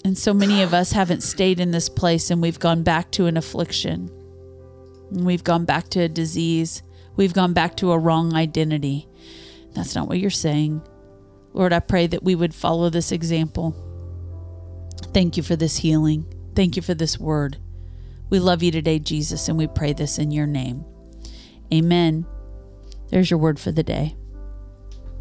[0.05, 3.27] And so many of us haven't stayed in this place and we've gone back to
[3.27, 4.09] an affliction.
[5.11, 6.83] We've gone back to a disease.
[7.17, 9.09] We've gone back to a wrong identity.
[9.75, 10.81] That's not what you're saying.
[11.57, 13.75] Lord, I pray that we would follow this example.
[15.15, 16.27] Thank you for this healing.
[16.55, 17.57] Thank you for this word.
[18.29, 20.85] We love you today, Jesus, and we pray this in your name.
[21.73, 22.27] Amen.
[23.09, 24.17] There's your word for the day.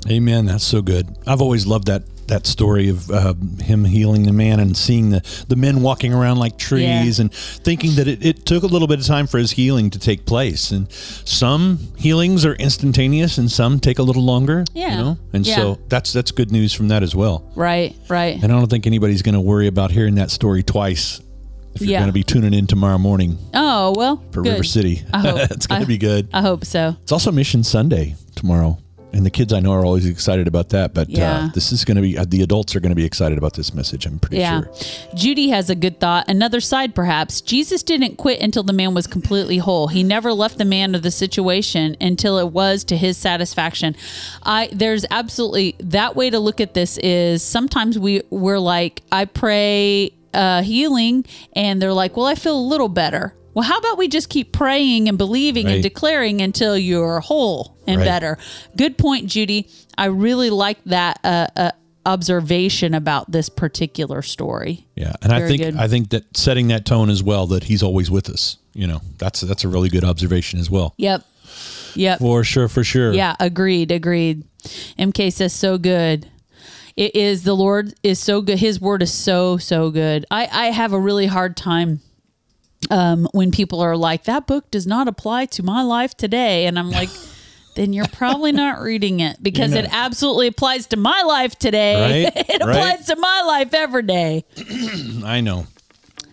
[0.09, 0.45] Amen.
[0.47, 1.17] That's so good.
[1.25, 5.45] I've always loved that that story of uh, him healing the man and seeing the,
[5.47, 7.21] the men walking around like trees yeah.
[7.21, 9.99] and thinking that it, it took a little bit of time for his healing to
[9.99, 10.71] take place.
[10.71, 14.65] And some healings are instantaneous and some take a little longer.
[14.73, 14.91] Yeah.
[14.91, 15.17] You know?
[15.33, 15.55] And yeah.
[15.55, 17.51] so that's that's good news from that as well.
[17.55, 18.41] Right, right.
[18.41, 21.21] And I don't think anybody's going to worry about hearing that story twice
[21.75, 21.99] if you're yeah.
[21.99, 23.37] going to be tuning in tomorrow morning.
[23.53, 24.23] Oh, well.
[24.31, 24.53] For good.
[24.53, 25.03] River City.
[25.13, 26.29] it's going to be good.
[26.33, 26.95] I hope so.
[27.03, 28.77] It's also Mission Sunday tomorrow
[29.15, 30.93] and the kids I know are always excited about that.
[30.93, 31.37] But uh, yeah.
[31.37, 33.53] uh, this is going to be uh, the adults are going to be excited about
[33.53, 34.05] this message.
[34.05, 34.63] I'm pretty yeah.
[34.63, 34.71] sure.
[35.15, 36.29] Judy has a good thought.
[36.29, 37.39] Another side, perhaps.
[37.39, 39.87] Jesus didn't quit until the man was completely whole.
[39.87, 43.95] He never left the man or the situation until it was to his satisfaction.
[44.43, 49.25] I there's absolutely that way to look at this is sometimes we we're like I
[49.25, 53.33] pray uh, healing and they're like, well, I feel a little better.
[53.55, 55.75] Well, how about we just keep praying and believing right.
[55.75, 58.05] and declaring until you're whole and right.
[58.05, 58.37] better?
[58.75, 59.69] Good point, Judy.
[59.97, 61.71] I really like that uh, uh,
[62.05, 64.85] observation about this particular story.
[64.95, 65.75] Yeah, and Very I think good.
[65.77, 68.57] I think that setting that tone as well that he's always with us.
[68.73, 70.93] You know, that's that's a really good observation as well.
[70.97, 71.23] Yep.
[71.95, 72.19] Yep.
[72.19, 73.13] For sure, for sure.
[73.13, 74.43] Yeah, agreed, agreed.
[74.99, 76.29] MK says so good.
[76.97, 78.59] It is the Lord is so good.
[78.59, 80.25] His word is so so good.
[80.29, 82.01] I I have a really hard time
[82.89, 86.77] um, when people are like that book does not apply to my life today, and
[86.79, 87.09] I'm like.
[87.75, 92.23] then you're probably not reading it because it absolutely applies to my life today.
[92.23, 92.69] Right, it right.
[92.69, 94.45] applies to my life every day.
[95.25, 95.67] I know.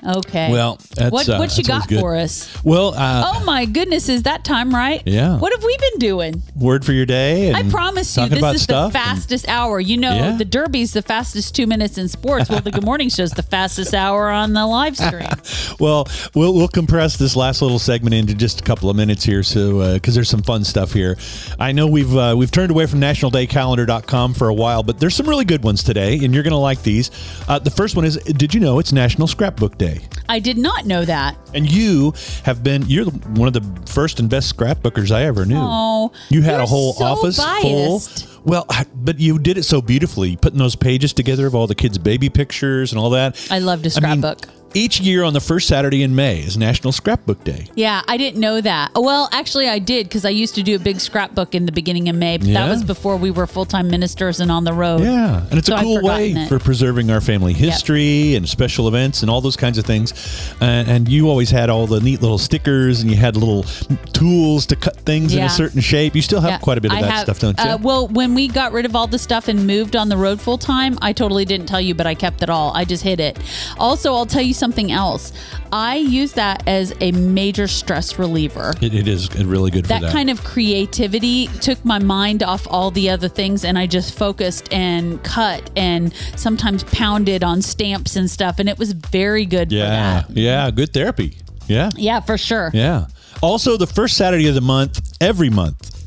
[0.04, 0.50] Okay.
[0.50, 2.52] Well, that's, what uh, what you got for us?
[2.64, 5.00] Well, uh, Oh my goodness, is that time right?
[5.06, 5.38] Yeah.
[5.38, 6.42] What have we been doing?
[6.56, 7.52] word for your day.
[7.52, 9.80] I promise you, this is stuff the and- fastest hour.
[9.80, 10.36] You know, Yeah.
[10.36, 12.48] the Derby's the fastest two minutes in sports.
[12.50, 15.28] Well, the Good Morning Show's the fastest hour on the live stream.
[15.80, 19.42] Well, we'll we'll compress this last little segment into just a couple of minutes here,
[19.42, 21.16] so because there's some fun stuff here.
[21.58, 25.28] I know we've uh, we've turned away from NationalDayCalendar.com for a while, but there's some
[25.28, 27.10] really good ones today, and you're going to like these.
[27.48, 29.91] Uh, the first one is: Did you know it's National Scrapbook Day?
[30.28, 31.36] I did not know that.
[31.54, 32.14] And you
[32.44, 35.58] have been you're one of the first and best scrapbookers I ever knew.
[35.58, 38.26] Oh, you had a whole so office biased.
[38.26, 38.31] full.
[38.44, 41.98] Well, but you did it so beautifully, putting those pages together of all the kids'
[41.98, 43.46] baby pictures and all that.
[43.50, 44.48] I love to I mean, scrapbook.
[44.74, 47.66] each year on the first Saturday in May is National Scrapbook Day.
[47.74, 48.92] Yeah, I didn't know that.
[48.94, 52.08] Well, actually, I did because I used to do a big scrapbook in the beginning
[52.08, 52.38] of May.
[52.38, 52.64] But Yeah.
[52.66, 55.02] that was before we were full time ministers and on the road.
[55.02, 56.48] Yeah, and it's So a cool way it.
[56.48, 60.14] for preserving our family history and special events and all those kinds of things.
[60.60, 63.64] And, and you always had all the neat little stickers, and you had little
[64.12, 66.14] tools to cut things in a certain shape.
[66.16, 67.64] You still have Yeah, quite a bit of I that have- stuff, don't you?
[67.64, 70.40] Uh, well, when we got rid of all the stuff and moved on the road
[70.40, 72.72] full time, I totally didn't tell you, but I kept it all.
[72.74, 73.38] I just hid it.
[73.78, 75.32] Also, I'll tell you something else.
[75.72, 78.74] I use that as a major stress reliever.
[78.82, 80.12] it, it is a really good for That that.
[80.12, 84.72] kind of creativity took my mind off all the other things, and I just focused
[84.72, 89.76] and cut and sometimes pounded on stamps and stuff, and it was very good for
[89.76, 91.36] yeah, yeah, good therapy.
[91.68, 92.70] Yeah, Yeah, for sure.
[92.74, 93.06] yeah.
[93.40, 96.01] Also, the first Saturday of the month, every month.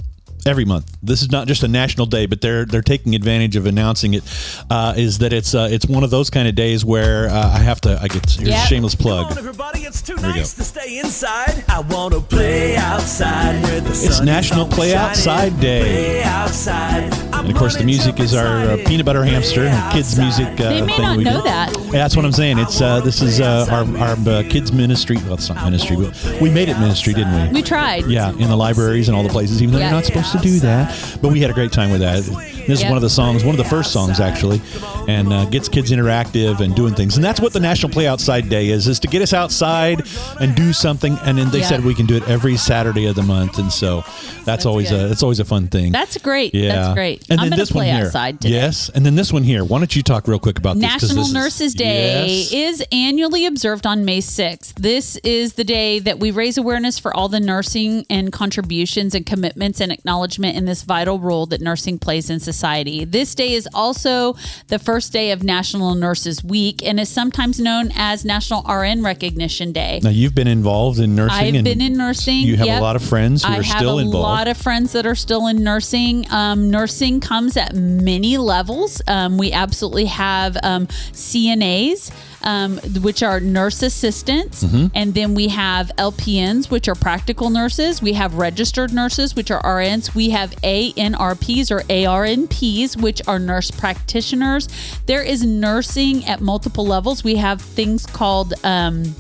[0.48, 0.96] Every month.
[1.02, 4.24] This is not just a national day, but they're they're taking advantage of announcing it.
[4.70, 7.58] Uh, is that it's uh, it's one of those kind of days where uh, I
[7.58, 8.64] have to I get here's Yeah.
[8.64, 9.32] a shameless plug.
[9.32, 11.64] on, everybody, it's too we nice to stay inside.
[11.68, 15.10] I want to play outside where the sun is National Play shining.
[15.10, 15.82] Outside Day.
[15.82, 17.14] Play outside.
[17.34, 20.48] And of course, the music is our uh, peanut butter hamster kids music.
[20.60, 21.44] Uh, They may thing not we know do.
[21.44, 21.76] that.
[21.86, 22.60] Yeah, that's what I'm saying.
[22.60, 25.18] It's uh, this is uh, our our uh, kids ministry.
[25.18, 27.62] Well, it's not ministry, but we made it ministry, didn't we?
[27.62, 28.06] We tried.
[28.06, 29.86] Yeah, in the libraries and all the places, even though Yeah.
[29.90, 31.18] you're not supposed to do that.
[31.22, 32.24] But we had a great time with that.
[32.68, 34.62] This is one of the songs, one of the first songs actually,
[35.08, 37.16] and uh, gets kids interactive and doing things.
[37.16, 40.02] And that's what the National Play Outside Day is: is to get us outside
[40.42, 41.18] and do something.
[41.24, 41.68] And then they Yeah.
[41.68, 44.04] said we can do it every Saturday of the month, and so
[44.46, 45.06] that's, always good.
[45.06, 45.92] a that's always a fun thing.
[45.92, 46.54] That's great.
[46.56, 47.26] Yeah, That's great.
[47.30, 48.06] And I'm then this play one here.
[48.08, 48.54] outside today.
[48.56, 49.64] Yes, and then this one here.
[49.64, 52.52] Why don't you talk real quick about National this is- Nurses Day Yes.
[52.52, 54.74] is annually observed on May 6th.
[54.76, 59.26] This is the day that we raise awareness for all the nursing and contributions and
[59.26, 59.92] commitments and
[60.26, 63.06] acknowledgement in this vital role that nursing plays in society.
[63.06, 64.36] This day is also
[64.70, 69.72] the first day of National Nurses Week and is sometimes known as National RN Recognition
[69.72, 70.00] Day.
[70.02, 71.56] Now you've been involved in nursing.
[71.58, 72.40] I've been in nursing.
[72.40, 72.80] You have Yep.
[72.80, 75.16] a lot of friends who I are have still a lot of friends that are
[75.16, 76.26] still in nursing.
[76.32, 79.02] Um, nursing comes at many levels.
[79.08, 82.12] Um, we absolutely have um, CNAs.
[82.48, 84.88] Um, which are nurse assistants, Mm-hmm.
[84.94, 88.04] and then we have LPNs, which are practical nurses.
[88.04, 90.14] We have registered nurses, which are RNs.
[90.14, 94.68] We have ANRPs or ARNPs, which are nurse practitioners.
[95.08, 97.24] There is nursing at multiple levels.
[97.24, 99.16] We have things called um,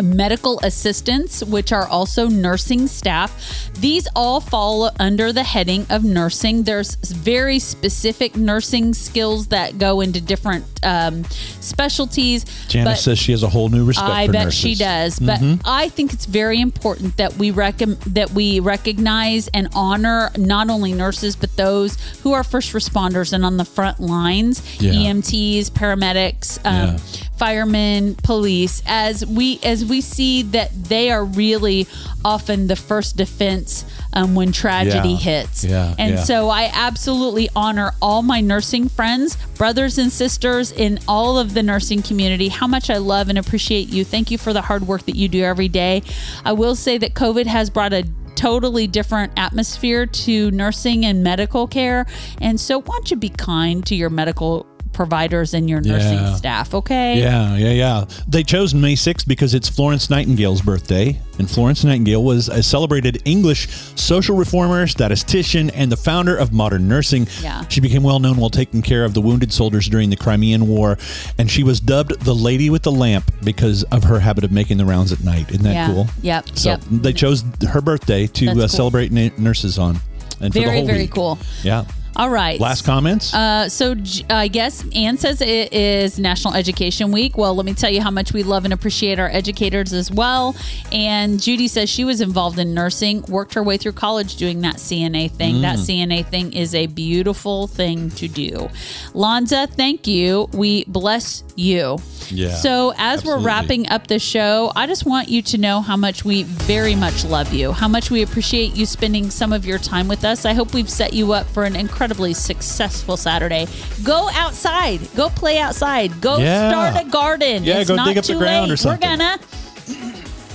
[0.00, 3.70] medical assistants, which are also nursing staff.
[3.74, 6.62] These all fall under the heading of nursing.
[6.62, 11.24] There's very specific nursing skills that go into different um,
[11.60, 12.44] specialties.
[12.68, 14.60] Janice says she has a whole new respect I bet nurses.
[14.60, 19.68] she does, but I think it's very important that we recom- that we recognize and
[19.74, 24.62] honor not only nurses but those who are first responders and on the front lines,
[24.80, 24.92] Yeah.
[24.92, 26.98] EMTs, paramedics, um, Yeah.
[27.36, 28.82] firemen, police.
[28.86, 31.86] As we as we see that they are really
[32.24, 35.16] often the first defense um, when tragedy Yeah.
[35.16, 36.22] hits, Yeah, and yeah.
[36.24, 41.62] so I absolutely honor all my nursing friends, brothers and sisters in all of the
[41.62, 42.48] nursing community.
[42.48, 44.04] How much I love and appreciate you.
[44.04, 46.02] Thank you for the hard work that you do every day.
[46.44, 48.04] I will say that COVID has brought a
[48.34, 52.06] totally different atmosphere to nursing and medical care.
[52.40, 56.34] And so why don't you be kind to your medical providers and your nursing Yeah.
[56.36, 57.18] staff, okay?
[57.18, 58.04] Yeah, yeah, yeah.
[58.28, 61.18] They chose May 6th because it's Florence Nightingale's birthday.
[61.38, 66.88] And Florence Nightingale was a celebrated English social reformer, statistician, and the founder of modern
[66.88, 67.26] nursing.
[67.42, 67.64] Yeah.
[67.68, 70.98] She became well known while taking care of the wounded soldiers during the Crimean War.
[71.38, 74.76] And she was dubbed the Lady with the Lamp because of her habit of making
[74.76, 75.50] the rounds at night.
[75.50, 75.86] Isn't that Yeah.
[75.86, 76.06] cool?
[76.22, 76.80] Yep, So yep.
[76.90, 78.68] they chose her birthday to uh, cool.
[78.68, 80.00] celebrate na- nurses on.
[80.40, 81.10] And for the Very, whole very week.
[81.12, 81.38] cool.
[81.62, 81.84] Yeah.
[82.14, 82.60] All right.
[82.60, 83.32] Last comments?
[83.32, 87.38] Uh, so J- I guess Anne says it is National Education Week.
[87.38, 90.54] Well, let me tell you how much we love and appreciate our educators as well.
[90.92, 94.76] And Judy says she was involved in nursing, worked her way through college doing that
[94.76, 95.62] CNA thing.
[95.62, 98.68] That CNA thing is a beautiful thing to do.
[99.14, 100.48] Lanza, thank you.
[100.52, 101.98] We bless you.
[102.28, 103.42] Yeah, So as absolutely.
[103.42, 106.94] we're wrapping up the show, I just want you to know how much we very
[106.94, 110.44] much love you, how much we appreciate you spending some of your time with us.
[110.46, 113.64] I hope we've set you up for an incredibly successful Saturday.
[114.02, 116.68] Go outside, go play outside, go Yeah.
[116.90, 117.62] start a garden.
[117.62, 118.72] Yeah, it's go not dig up the too ground late.
[118.72, 119.08] or something.
[119.08, 119.38] We're gonna.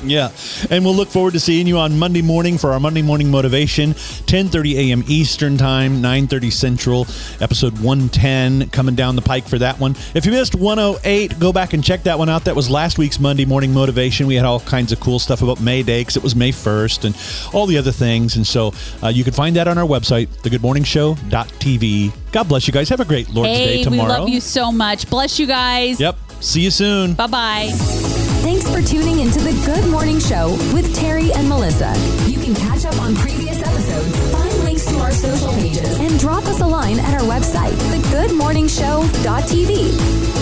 [0.04, 0.32] Yeah.
[0.70, 3.94] And we'll look forward to seeing you on Monday morning for our Monday morning motivation,
[3.94, 5.04] 10:30 a.m.
[5.08, 7.02] Eastern Time, 9:30 Central,
[7.42, 9.96] episode 110 coming down the pike for that one.
[10.14, 12.44] If you missed 108, go back and check that one out.
[12.46, 14.28] That was last week's Monday morning motivation.
[14.28, 17.06] We had all kinds of cool stuff about May Day cuz it was May 1st
[17.06, 17.16] and
[17.54, 18.36] all the other things.
[18.36, 18.74] And so
[19.04, 22.12] uh, you can find that on our website, thegoodmorningshow.tv.
[22.32, 22.90] God bless you guys.
[22.90, 24.20] Have a great Lord's Hey, Day we tomorrow.
[24.20, 25.10] love you so much.
[25.10, 26.00] Bless you guys.
[26.00, 26.18] Yep.
[26.40, 27.14] See you soon.
[27.14, 28.27] Bye bye.
[28.48, 31.94] Thanks for tuning into the Good Morning Show with Terry and Melissa.
[32.30, 36.46] You can catch up on previous episodes, find links to our social pages, and drop
[36.46, 39.92] us a line at our website, thegoodmorningshow.tv.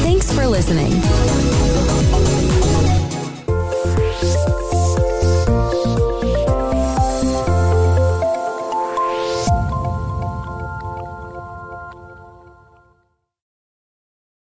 [0.03, 0.93] Thanks for listening.